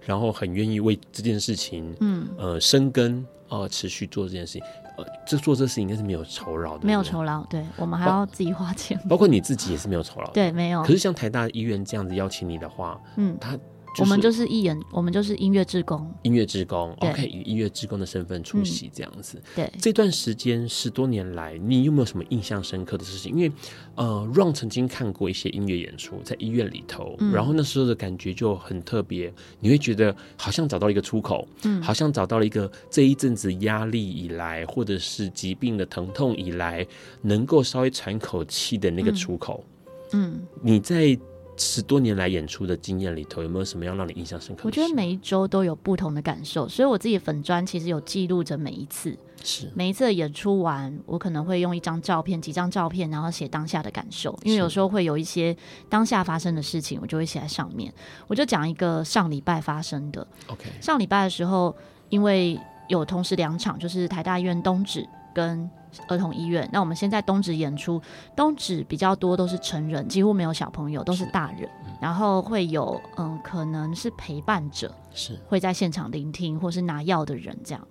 [0.00, 4.62] 然后很愿意为这件事情嗯呃深耕呃持续做这件事情。
[4.98, 10.82] 呃，这做这事情应该是没有酬劳的，没有酬劳，对，我们还要自己花钱，包括你自己也是没有酬劳，对，没有。
[10.82, 13.58] 可是像台大医院这样子邀请你的话，嗯，他。
[13.98, 19.38] 我们就是艺人，我们就是音乐志工，音乐志工，OK，以音乐志工的身份出席这样子。
[19.38, 23.34] 嗯、对，这段时间十多年来，你有没有什么印象深刻的事情？
[23.34, 23.52] 因为
[23.94, 36.86] 呃，Ron 曾经看过一些音乐演出，在医院里头，嗯、然后那时候的感觉就很特别，你会觉得好像找到了一个出口，嗯，好像找到了一个这一阵子压力以来，或者是疾病的疼痛以来，
[37.22, 39.64] 能够稍微喘口气的那个出口。
[40.12, 41.18] 嗯，嗯你在。
[41.56, 44.62] 十多年来演出的经验里头，有没有什么样让你印象深刻？
[44.64, 49.16] 我觉得每一周都有不同的感受，所以我自己粉砖其实有记录着每一次。
[49.42, 54.36] 是每一次的演出完，我可能会用一张照片、几张照片，然后写当下的感受。
[54.42, 55.56] 因为有时候会有一些
[55.88, 57.92] 当下发生的事情，我就会写在上面。
[58.26, 60.26] 我就讲一个上礼拜发生的。
[60.48, 61.74] OK，上礼拜的时候，
[62.08, 65.70] 因为有同时两场，就是台大医院东址跟。
[66.08, 68.00] 儿童医院，那我们现在东址演出，
[68.36, 71.68] 东址比较多都是成人，几乎没有小朋友，都是大人。
[71.86, 77.88] 嗯、然后会有嗯，可能是陪伴者，是会在现场聆听，或是拿药的人这样。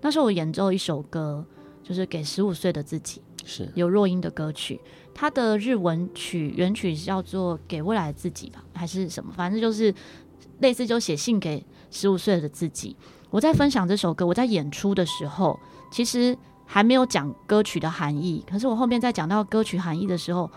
[0.00, 1.44] 那时候我演奏一首歌，
[1.82, 4.80] 就是给十五岁的自己，是刘若英的歌曲，
[5.14, 9.32] 它的日文曲原曲叫做《给未来的自己》吧，还是什么？
[9.36, 9.94] 反正就是
[10.60, 12.96] 类似就写信给十五岁的自己。
[13.30, 15.58] 我在分享这首歌，我在演出的时候，
[15.90, 16.36] 其实。
[16.70, 20.48] 还没有讲歌曲的含义，可是我后面在讲到歌曲含义的时候，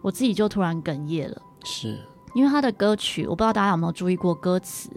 [0.00, 1.42] 我自己就突然哽咽了。
[1.62, 2.00] 是
[2.32, 4.90] 因为他的歌曲，我不知道大家有没有注意过歌词。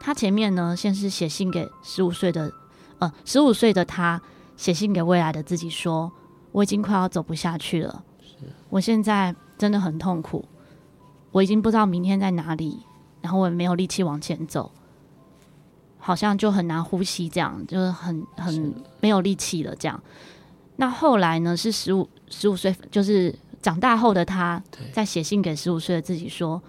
[0.00, 2.50] 他前面呢，先是写信给十五岁的，
[2.98, 4.20] 呃，十五岁的他
[4.56, 6.10] 写信给未来的自己说
[6.52, 8.02] ：“我已经快要走不下去了，
[8.70, 10.44] 我现在真的很痛苦，
[11.30, 12.80] 我已经不知道明天在哪里，
[13.20, 14.72] 然后我也没有力气往前走。”
[16.04, 19.72] 好像就很难呼吸，这样就是很很没有力气了。
[19.76, 20.02] 这样，
[20.74, 21.56] 那后来呢？
[21.56, 23.32] 是十五十五岁，就是
[23.62, 24.60] 长大后的他，
[24.92, 26.60] 在写信给十五岁的自己说：“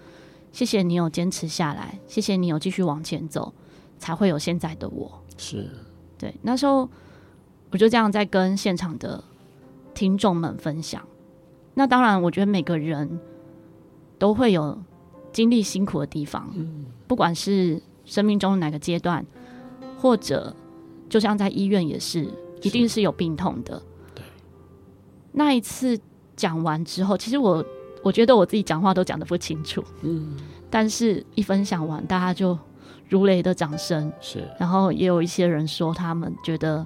[0.54, 3.52] 谢谢你有坚持下来，谢谢你有继续往前走，
[3.98, 5.68] 才会有现在的我。”是，
[6.20, 6.36] 对。
[6.44, 6.88] 那时候
[7.72, 9.24] 我就这样在跟现场的
[9.96, 11.02] 听众们分享。
[11.74, 13.20] 那当然，我觉得每个人
[14.20, 14.80] 都会有
[15.32, 17.82] 经历辛苦的地方，嗯，不管是。
[18.14, 19.26] 生命中哪个阶段，
[19.98, 20.56] 或者
[21.10, 23.82] 就像在医院也是，一定是有病痛的。
[24.14, 24.24] 对，
[25.32, 26.00] 那一次
[26.36, 27.66] 讲完之后，其实我
[28.04, 29.84] 我觉得我自己讲话都讲得不清楚。
[30.04, 30.38] 嗯，
[30.70, 32.56] 但是一分享完，大家就
[33.10, 34.14] 如雷的掌声。
[34.22, 36.86] 是，然后也有一些人说他们觉得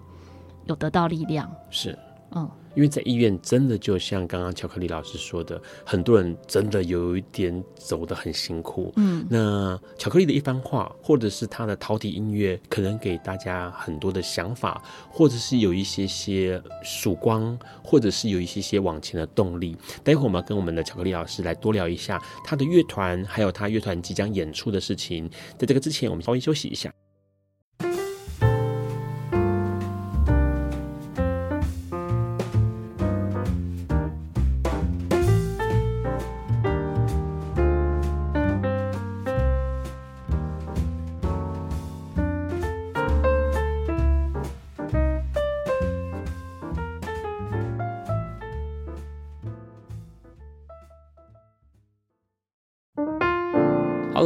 [0.67, 1.51] 有得到力量。
[1.69, 1.99] 是，
[2.31, 2.49] 嗯。
[2.77, 8.93] 因为在医院，真的就像刚刚巧克力老师说的，很多人真的有一点走得很辛苦。
[8.97, 19.75] 嗯，那巧克力的一番话，或者是他的陶笛音乐，可能给大家很多的想法，或者是有一些些曙光，或者是有一些些往前的动力。
[20.03, 25.27] 待会儿我们要跟我们的巧克力老师来多聊一下他的乐团，还有他乐团即将演出的事情。
[25.57, 26.93] 在这个之前，我们稍微休息一下。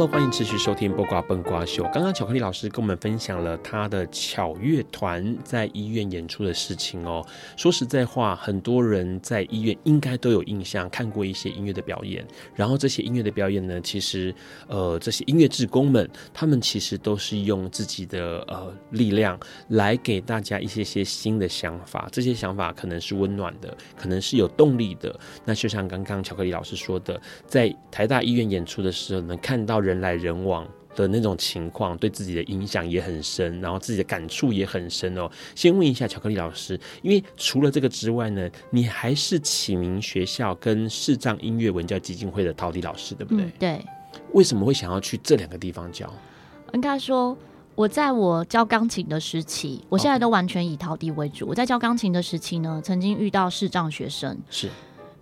[0.06, 1.84] 欢迎持续收听《播瓜笨瓜秀》。
[1.92, 7.24] 刚刚巧克力老师跟我们分享了他的巧乐团在医院演出的事情哦。
[7.56, 12.26] 说实在话，很多人在医院应该都有印象，看过一些音乐的表演。
[12.52, 14.34] 然后这些音乐的表演呢，其实
[14.66, 19.38] 呃，这些音乐志工们，他们其实都是用自己的呃力量
[19.68, 22.08] 来给大家一些些新的想法。
[22.10, 25.16] 这些想法可能是温暖的，可能是有动力的。
[25.44, 35.30] 那就像刚刚巧克力老师说的，在台大医院演出的时候，能看到人来人往的那种情况，对自己的影响也很深，然后自己的感触也很深哦。
[35.54, 43.44] 先问一下巧克力老师，因为除了这个之外呢，你还是启明学校跟视障音乐文教基金会的陶笛老师，对不对？
[43.44, 43.86] 嗯，对。
[44.32, 46.12] 为什么会想要去这两个地方教？
[46.74, 47.36] 应该说，
[47.74, 51.46] 我在我教钢琴的时期，我现在都完全以陶笛为主。
[51.48, 54.68] 我在教钢琴的时期呢，曾经遇到视障学生，是。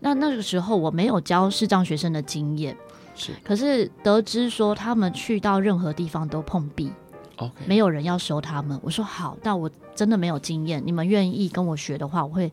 [0.00, 2.76] 那那个时候我没有教视障学生的经验。
[3.14, 6.90] 是，可是得知说他们去到任何地方都碰壁
[7.36, 8.78] ，OK，没有人要收他们。
[8.82, 12.50] 我说好，但我真的没有经验，你们愿意跟我学的话，我会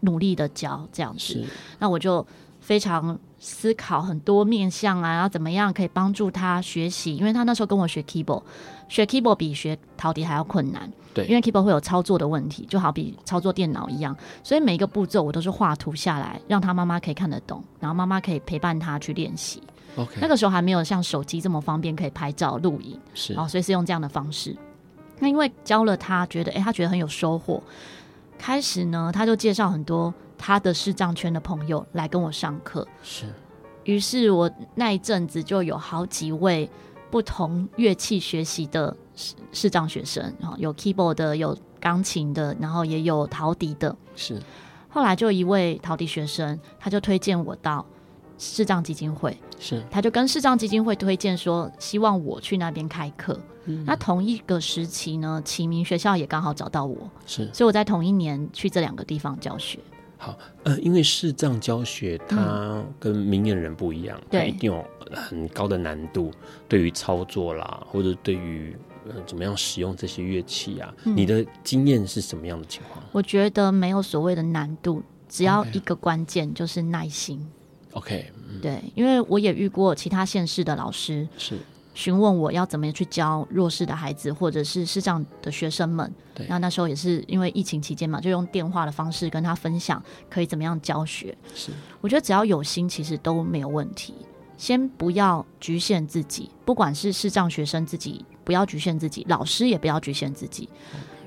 [0.00, 1.46] 努力的教这样子。
[1.78, 2.26] 那我就
[2.60, 7.16] 非常思考很多面向啊，然后怎么样可以帮助他学习？
[7.16, 8.42] 因为他那时候跟我学 keyboard，
[8.88, 10.90] 学 keyboard 比学陶笛还要困难。
[11.14, 19.62] 对，因为 keyboard 会有操作的问题，就好比操作电脑一样，所以每一个步骤我都是画图下来，让他妈妈可以看得懂，然后妈妈可以陪伴他去练习。
[19.96, 24.56] OK，那个时候还没有像手机这么方便，可以拍照录影，是，哦，所以是用这样的方式。
[25.18, 27.62] 那因为教了他，觉得哎，他觉得很有收获，
[28.38, 30.12] 开始呢，他就介绍很多。
[30.44, 33.26] 他的视障圈的朋友来跟我上课，是。
[33.84, 36.68] 于是我那一阵子就有好几位
[37.12, 43.94] 不同乐器学习的视视障学生，然后有 keyboard 的，有钢琴的，然后也有陶笛的。
[44.16, 44.42] 是。
[44.88, 47.86] 后来就一位陶笛学生，他就推荐我到
[48.38, 49.82] 视障基金会，是。
[49.90, 53.38] 他就跟视障基金会推荐说，希望我去那边开课。
[53.66, 53.84] 嗯。
[53.86, 57.48] 那同一个时期呢，启明学校也刚好找到我，是。
[57.52, 59.78] 所以我在同一年去这两个地方教学。
[60.18, 66.30] 好，呃，因为视障教学它跟明眼人不一样，它、嗯、一定有很高的难度，
[66.68, 73.04] 对于操作啦，或者对于呃怎么样使用这些乐器啊、嗯，你的经验是什么样的情况？
[73.10, 77.44] 我觉得没有所谓的难度，只要一个关键就是耐心。
[77.92, 81.56] OK，嗯，对，因为我也遇过其他县市的老师是。
[81.94, 86.10] 询问我要怎么去教弱势的孩子，或者是视障的学生们。
[86.34, 91.36] 对，那那时候也是因为疫情期间嘛，就用电话的方式跟他分享可以怎么样教学。
[91.54, 91.70] 是，
[92.00, 94.14] 我觉得只要有心，其实都没有问题。
[94.56, 100.66] 先不要局限自己，不管是视障学生自己不要局限自己，老师也不要局限自己。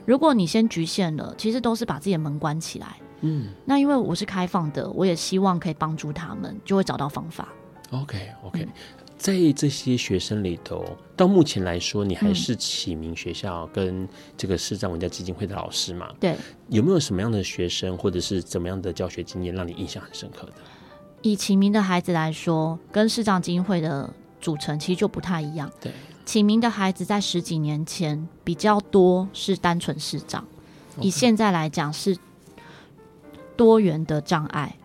[0.03, 2.97] 如果你先局限了，其实都是把自己的门关起来。
[3.22, 7.47] 嗯，那因为我是开放的，我也希望可以帮助他们，就会找到方法。
[7.91, 8.63] OK OK。
[8.63, 8.70] 嗯
[9.18, 10.86] 在这些学生里头，
[11.16, 16.11] 到目前来说，你还是启明学校跟这个视障文教基金会的老师嘛？
[16.20, 16.36] 对。
[16.68, 20.53] 有没有什么样的学生，或者是怎么样的教学经验，让你印象很深刻的？
[21.22, 25.72] 以启明的孩子来说，跟视障基金会的组成其实就不太一样。
[25.80, 25.91] 对。
[26.26, 30.45] 启明的孩子在十几年前比较多是单纯市长.
[30.99, 32.16] 以现在来讲是
[33.57, 34.75] 多元的障碍，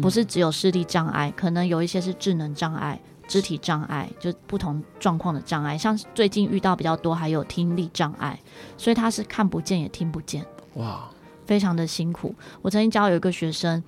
[0.00, 3.00] 不是只有视力障碍，可能有一些是智能障碍。
[3.28, 8.38] 肢体障碍就不同状况的障碍，像最近遇到比较多，还有听力障碍，
[8.76, 10.44] 所以他是看不见也听不见，
[10.74, 11.08] 哇，
[11.46, 12.34] 非常的辛苦。
[12.60, 13.82] 我曾经教有一个学生，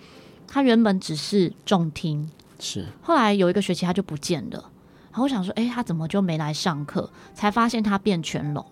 [0.47, 4.71] 他原本只是重听，是，后来有一个学期他就不见了，
[5.11, 7.11] 然后我想说，哎，他怎么就没来上课？
[7.35, 8.65] 才发现他变全聋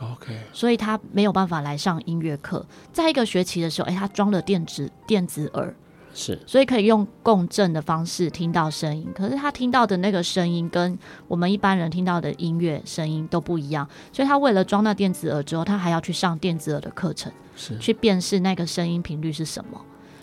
[0.00, 2.64] ，OK，所以他没有办法来上音乐课。
[2.92, 5.74] 在一个学期的时候，哎，他装了电子电子耳。
[6.18, 19.78] 是，所以可以用共振的方式听到声音，可是他听到的那个声音跟我们一般人听到的音乐声音都不一样，所以他为了装那电子耳之后，他还要去上电子耳的课程，是去辨识那个声音频率是什么。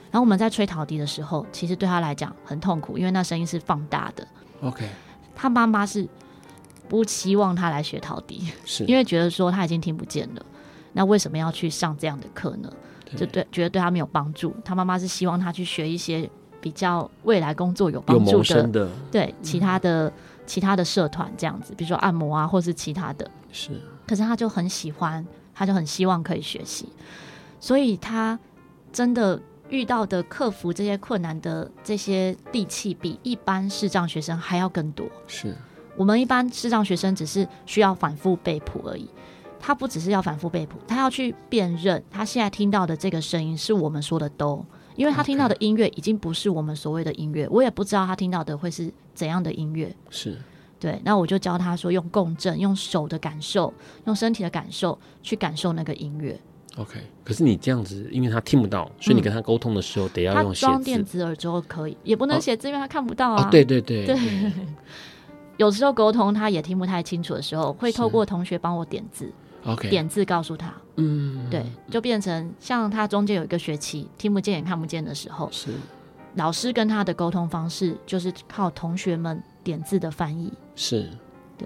[0.10, 4.28] 然后我们在吹陶笛的时候，其实对他来讲很痛苦，因为那声音是放大的。
[4.62, 4.90] OK，
[5.36, 6.08] 他妈妈是
[6.88, 10.46] 不期望他来学陶笛，是因为觉得说他已经听不见了，
[10.94, 12.72] 那为什么要去上这样的课呢？
[13.16, 14.56] 就对，觉得对他没有帮助。
[14.66, 16.28] 他妈妈是希望他去学一些
[16.60, 20.14] 比较未来工作有帮助的，的对其他的、嗯、
[20.48, 23.30] 其他的社团这样子，比如说按摩啊，或是其他的。
[23.52, 25.24] 是，可是他就很喜欢，
[25.54, 26.90] 他就很希望可以学习，
[27.60, 28.40] 所以他
[28.92, 35.06] 真的遇到的克服这些困难的这些力气，比一般视障学生还要更多。
[35.28, 35.56] 是
[35.96, 39.08] 我们一般视障学生只是需要反复背谱而已。
[39.66, 44.66] 他不只是要反复背谱，他要去辨认他现在听到的这个声音是我们说的都，
[44.98, 49.96] 因为他听到的音乐已经不是我们所谓的音乐，我也不知道他听到的会是怎样的音乐。
[50.10, 50.38] 是，
[50.78, 53.74] 对，那我就教他说用共振，用手的感受，
[54.04, 56.38] 用身体的感受去感受那个音乐。
[56.76, 60.66] OK，可是你这样子，因为他听不到，所以你跟他沟通的时候得要用写字。
[60.66, 63.48] 他装电子耳之后可以，也不能写字，哦，因为他看不到啊。
[63.48, 64.20] 哦，对对对，对。
[65.58, 69.32] 有时候沟通他也听不太清楚的时候，会透过同学帮我点字。
[69.90, 75.72] 点字告诉他，嗯，对，就变成像他中间有一个学期听不见也看不见的时候，是。
[76.36, 81.10] 老师跟他的沟通方式就是靠同学们点字的翻译，是，
[81.58, 81.66] 对，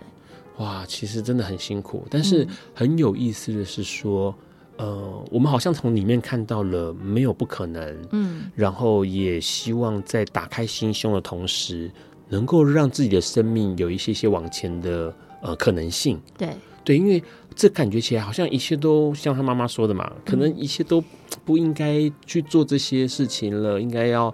[0.57, 4.31] 哇，其实真的很辛苦，但是很有意思的是说，
[4.77, 11.89] 嗯、呃，我们好像从里面看到了没有不可能，嗯，然后也希望在打开心胸的同时，
[12.29, 16.49] 能够让自己的生命有一些些往前的呃可能性，对，
[16.83, 17.23] 对，因为。
[17.59, 21.03] 这感觉起来好像一切都像他妈妈说的嘛，可能一切都
[21.43, 24.31] 不应该去做这些事情了，应该要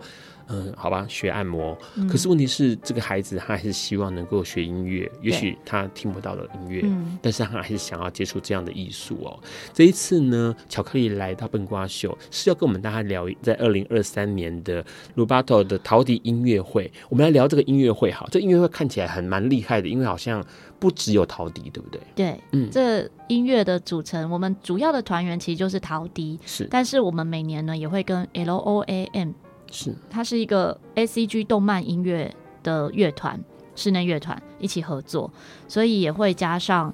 [0.48, 1.78] 嗯，好吧，学按摩。
[2.10, 9.39] 可是问题是，这个孩子他还是希望能够学音乐，也许他听不到的音乐，嗯，但是他还是想要接触这样的艺术哦。
[9.74, 14.84] 这一次呢，巧克力来到笨瓜秀是要跟我们大家聊在二零二三年的
[15.16, 16.91] 鲁巴头的陶笛音乐会。
[17.10, 20.44] 我们来聊这个音乐会，好，这音乐会看起来很蛮厉害的，因为好像
[20.80, 22.02] 不只有陶笛，对不对？
[22.16, 29.32] 对，嗯，这音乐的组成，我们主要的团员其实就是陶笛，是，但是我们每年呢也会跟 L O A M。
[29.74, 33.43] 是，它是一个 A C G 动漫音乐的乐团，
[33.76, 35.34] 室内乐团一起合作，
[35.67, 36.93] 所以也会加上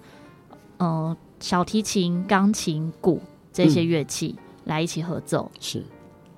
[0.78, 3.22] 呃小提琴、钢琴、鼓
[3.52, 5.52] 这些乐器来一起合奏。
[5.54, 5.84] 嗯、是，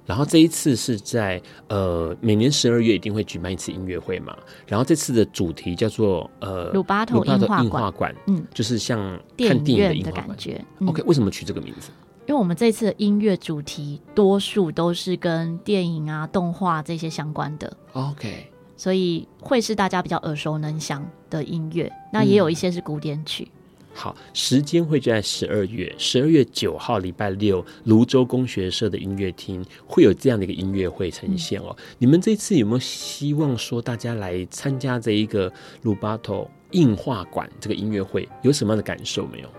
[0.03, 4.35] 然后这一次是在呃每年十二月一定会举办一次音乐会嘛，
[4.65, 8.99] 然后这次的主题叫做呃鲁巴头映画馆，嗯，就是像
[9.37, 10.59] 看电影的，感觉。
[10.79, 11.91] 嗯、OK，为什么取这个名字？
[12.31, 21.91] 因为我们这次的音乐主题多数都是跟电影啊、动画这些相关的，OK，所以会是大家比较耳熟能详的音乐。
[22.13, 23.43] 那也有一些是古典曲。
[23.43, 31.75] 嗯、好，时间会在十二月十二月九号礼拜六，泸州工学社的音乐厅会有这样的一个音乐会呈现哦。
[31.77, 35.51] 嗯、你们这次有没有希望说大家来参加这一个
[35.81, 39.49] 鲁巴头映画馆这个音乐会，有什么样的感受没有？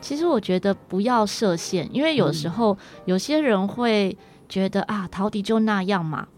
[0.00, 2.76] 其实我觉得不要设限，因为有时候
[3.06, 4.16] 有些人会
[4.48, 6.28] 觉得、嗯、啊，陶笛就那样嘛，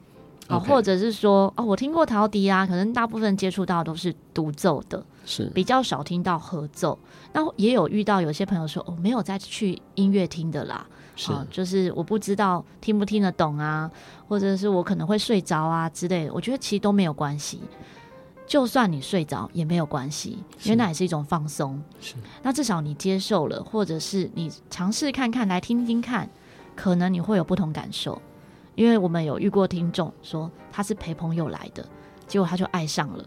[0.47, 0.69] 啊，Okay.
[0.69, 6.99] 或者是说哦，我听过陶笛啊，可能大部分接触到都是独奏的，是比较少听到合奏。
[7.33, 13.91] 那也有遇到有些朋友说，哦，没有再去音乐厅的啦，是、啊，就是我不知道听不听得懂啊，
[14.27, 16.33] 或者是我可能会睡着啊之类的。
[16.33, 17.61] 我觉得其实都没有关系。
[18.49, 21.80] 就算你睡着也没有关系，因为那也是一种放松。
[22.01, 26.26] 是，那至少你接受了，或者是你尝试看看，来听听看，
[26.74, 28.20] 可能你会有不同感受。
[28.74, 31.86] 因为我们有遇过听众说他是陪朋友来的，
[32.26, 33.24] 结果他就爱上了。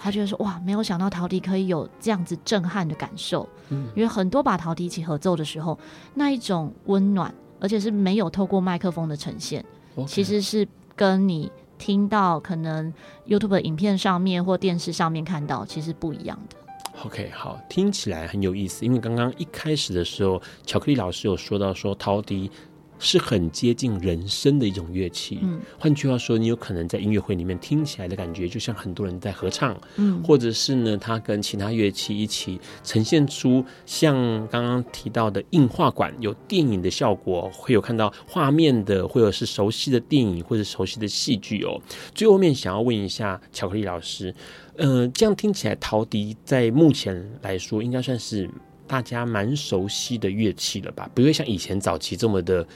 [0.00, 3.48] 他觉得说哇，没有想到陶笛可以有这样子震撼的感受。
[3.68, 5.78] 嗯，因为很多把陶笛一起合奏的时候，
[6.14, 9.64] 那一种温暖，而且是没有透过麦克风的呈现.
[10.08, 11.52] 其实是跟你。
[11.78, 12.92] 听到可能
[13.26, 16.56] YouTube 影片上面或电视上面看到，其实不一样的。
[17.04, 18.84] OK，好，听起来很有意思。
[18.84, 22.50] 因为刚刚一开始的时候，巧克力老师有说到说陶迪。
[22.98, 25.38] 是很接近人声的一种乐器。
[25.42, 29.78] 嗯，换句话说，你有可能在音乐会里面听起来的感觉，就像很多人在合唱。
[29.96, 34.14] 嗯，或者是呢，它跟其他乐器一起呈现出像
[34.48, 41.80] 刚刚提到的映画馆有电影的效果，会有看到画面的，或者是熟悉的电影或者熟悉的戏剧哦。
[42.14, 44.34] 最后面想要问一下巧克力老师，
[44.76, 48.48] 呃，这样听起来，陶笛在目前来说应该算是。
[48.86, 51.08] 大家蛮熟悉的乐器了吧？
[51.14, 52.66] 不会像以前早期这么的，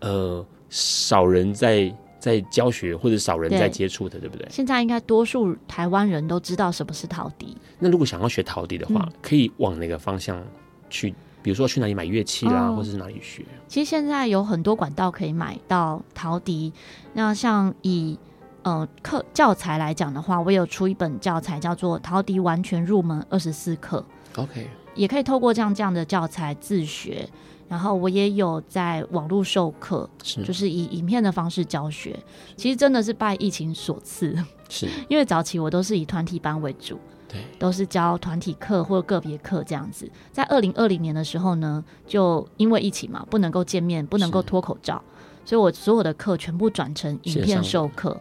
[0.00, 4.46] 呃，少人在在教学或者少人在接触的，对，不对？
[4.50, 7.56] 现在应该多数台湾人都知道什么是陶笛。
[7.78, 10.42] 那如果想要学陶笛的话，嗯、可以往哪个方向
[10.88, 11.14] 去？
[11.42, 13.44] 比如说去哪里买乐器啦，哦、或者是哪里学？
[13.68, 16.72] 其实现在有很多管道可以买到陶笛。
[17.12, 18.18] 那像以
[18.62, 24.04] 呃课教材来讲的话，我有出一本教材叫做《陶笛完全入门二十四课》。
[24.42, 24.68] OK。
[24.96, 27.28] 也可以透过这样这样的教材自学，
[27.68, 30.42] 然后我也有在网络授课，是。
[30.42, 32.18] 就是以影片的方式教学。
[32.56, 34.36] 其实真的是拜疫情所赐，
[34.68, 34.88] 是。
[35.08, 40.10] 因为早期我都是以团体班为主，对，都是教团体课或个别课这样子。
[40.32, 45.02] 在二零二零年的时候呢，就因为疫情嘛，不能够见面，不能够脱口罩，
[45.44, 48.20] 所以我所有的课全部转成影片授课。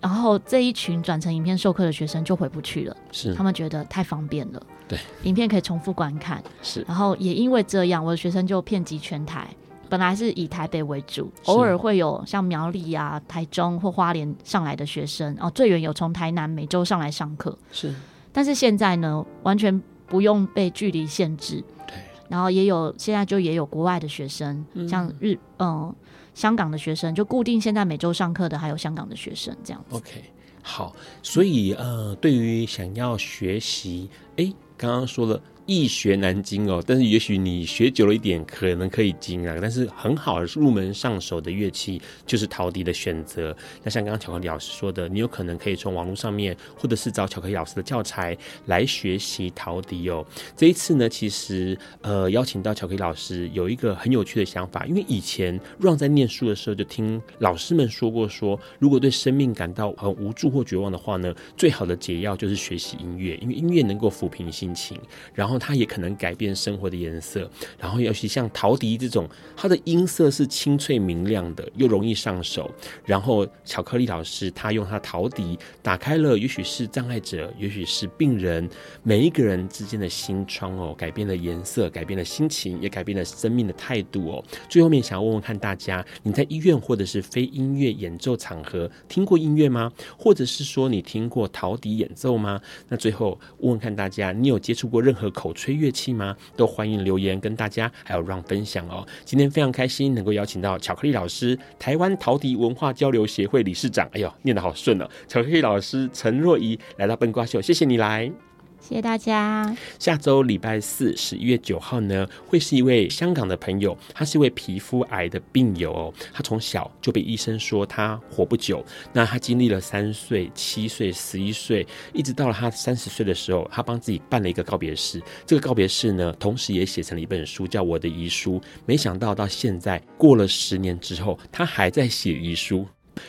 [0.00, 4.62] 然后这一群转成影片授课的学生就回不去了，是他们觉得太方便了。
[4.88, 6.42] 对，影片可以重复观看。
[6.62, 9.46] 是，然后也因为这样，我的学生就遍及全台。
[9.88, 15.36] 本来是以台北为主，偶尔会有像苗栗啊、台中或花莲上来的学生。
[15.40, 17.58] 哦，最远有从台南每周上来上课。
[17.70, 17.92] 是，
[18.32, 21.62] 但是现在呢，完全不用被距离限制。
[21.86, 21.94] 对，
[22.28, 25.68] 然后也有现在就也有国外的学生，嗯、像日嗯。
[25.68, 25.94] 呃
[26.40, 29.96] 香港的学生就固定现在每周上课的，还有香港的学生这样子。
[29.96, 30.24] OK，
[30.62, 35.42] 好，所以呃，对于想要学习，哎，刚刚说了。
[35.70, 39.56] 易学难精哦，但是也许你学久了一点，可能可以精啊。
[39.62, 43.56] 但是很好入门上手的乐器就是陶笛的选择。
[43.84, 50.26] 那像刚刚巧克力老师说的，你有可能可以从网络上面，或者是找巧克力老师的教材来学习陶笛哦。
[50.56, 64.98] 这一次呢，其实呃邀请到巧克力老师有一个很有趣的想法，因为以前让在念书的时候就听老师们说过说，说如果对生命感到很无助或绝望的话呢，最好的解药就是学习音乐，因为音乐能够抚平心情，
[65.32, 65.59] 然后。
[65.60, 67.48] 它也可能改变生活的颜色。
[67.78, 72.68] 然后尤其像陶笛这种，它的音色是清脆明亮的，又容易上手。
[73.04, 78.68] 然后巧克力老师他用他陶笛打开了，也许是障碍者，也许是病人，
[79.02, 84.44] 每一个人之间的心窗哦，改变了颜色，改变了心情，也改变了生命的态度哦。
[84.68, 89.92] 最后面想要问问看大家，你在医院或者是非音乐演奏场合听过音乐吗？
[90.16, 92.60] 或者是说你听过陶笛演奏吗？
[92.88, 96.36] 那最后问问看大家，你有接触过任何口吹乐器吗？
[96.56, 99.06] 都欢迎留言跟大家还有让分享哦。
[99.24, 104.08] 今天非常开心能够邀请到巧克力老师，台湾陶笛文化交流协会理事长。
[104.12, 105.08] 哎呦，念得好顺哦！
[105.28, 108.49] 巧克力老师陈若仪来到笨瓜秀，谢谢你来。
[108.90, 109.72] 谢谢大家。
[110.00, 116.14] 下周礼拜四，十一月九号呢，会是一位香港的朋友，他是一位皮肤癌的病友哦。
[116.32, 125.22] 他从小就被医生说他活不久，那他经历了三岁、七岁、十一岁，一直到了他三十岁的时候，他帮自己办了一个告别式。
[125.46, 128.58] 这个告别式呢，同时也写成了一本书，叫《我的遗书》。
[128.86, 132.84] 没想到到现在过了十年之后，他还在写遗书。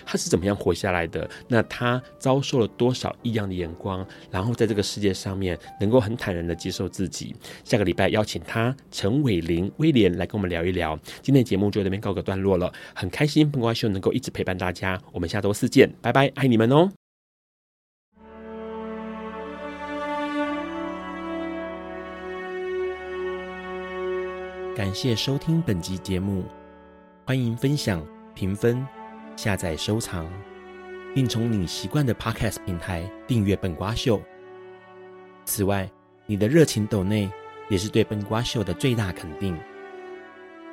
[0.05, 1.29] 他是怎么样活下来的？
[1.47, 4.05] 那他遭受了多少异样的眼光？
[4.29, 7.35] 然后在这个世界上面，能够很坦然的接受自己。
[7.63, 10.97] 下个礼拜邀请他陈伟霖威廉来跟我们聊一聊。
[11.21, 14.99] 今天的节目就这边告个段落了，很开心彭瓜秀能够一直陪伴大家。
[15.11, 16.91] 我们下周四见，拜拜，爱你们哦！
[24.73, 26.43] 感谢收听本集节目，
[27.25, 28.03] 欢迎分享
[28.33, 29.00] 评分。
[29.41, 30.29] 下载收藏，
[31.15, 34.21] 并从你习惯的 Podcast 平台订阅笨瓜秀。
[35.45, 35.89] 此外，
[36.27, 37.27] 你的热情抖内
[37.67, 39.57] 也是对笨瓜秀的最大肯定，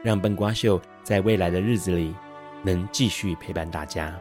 [0.04, 2.14] 让笨瓜秀在未来的日子里
[2.62, 4.14] 能继续陪伴大家。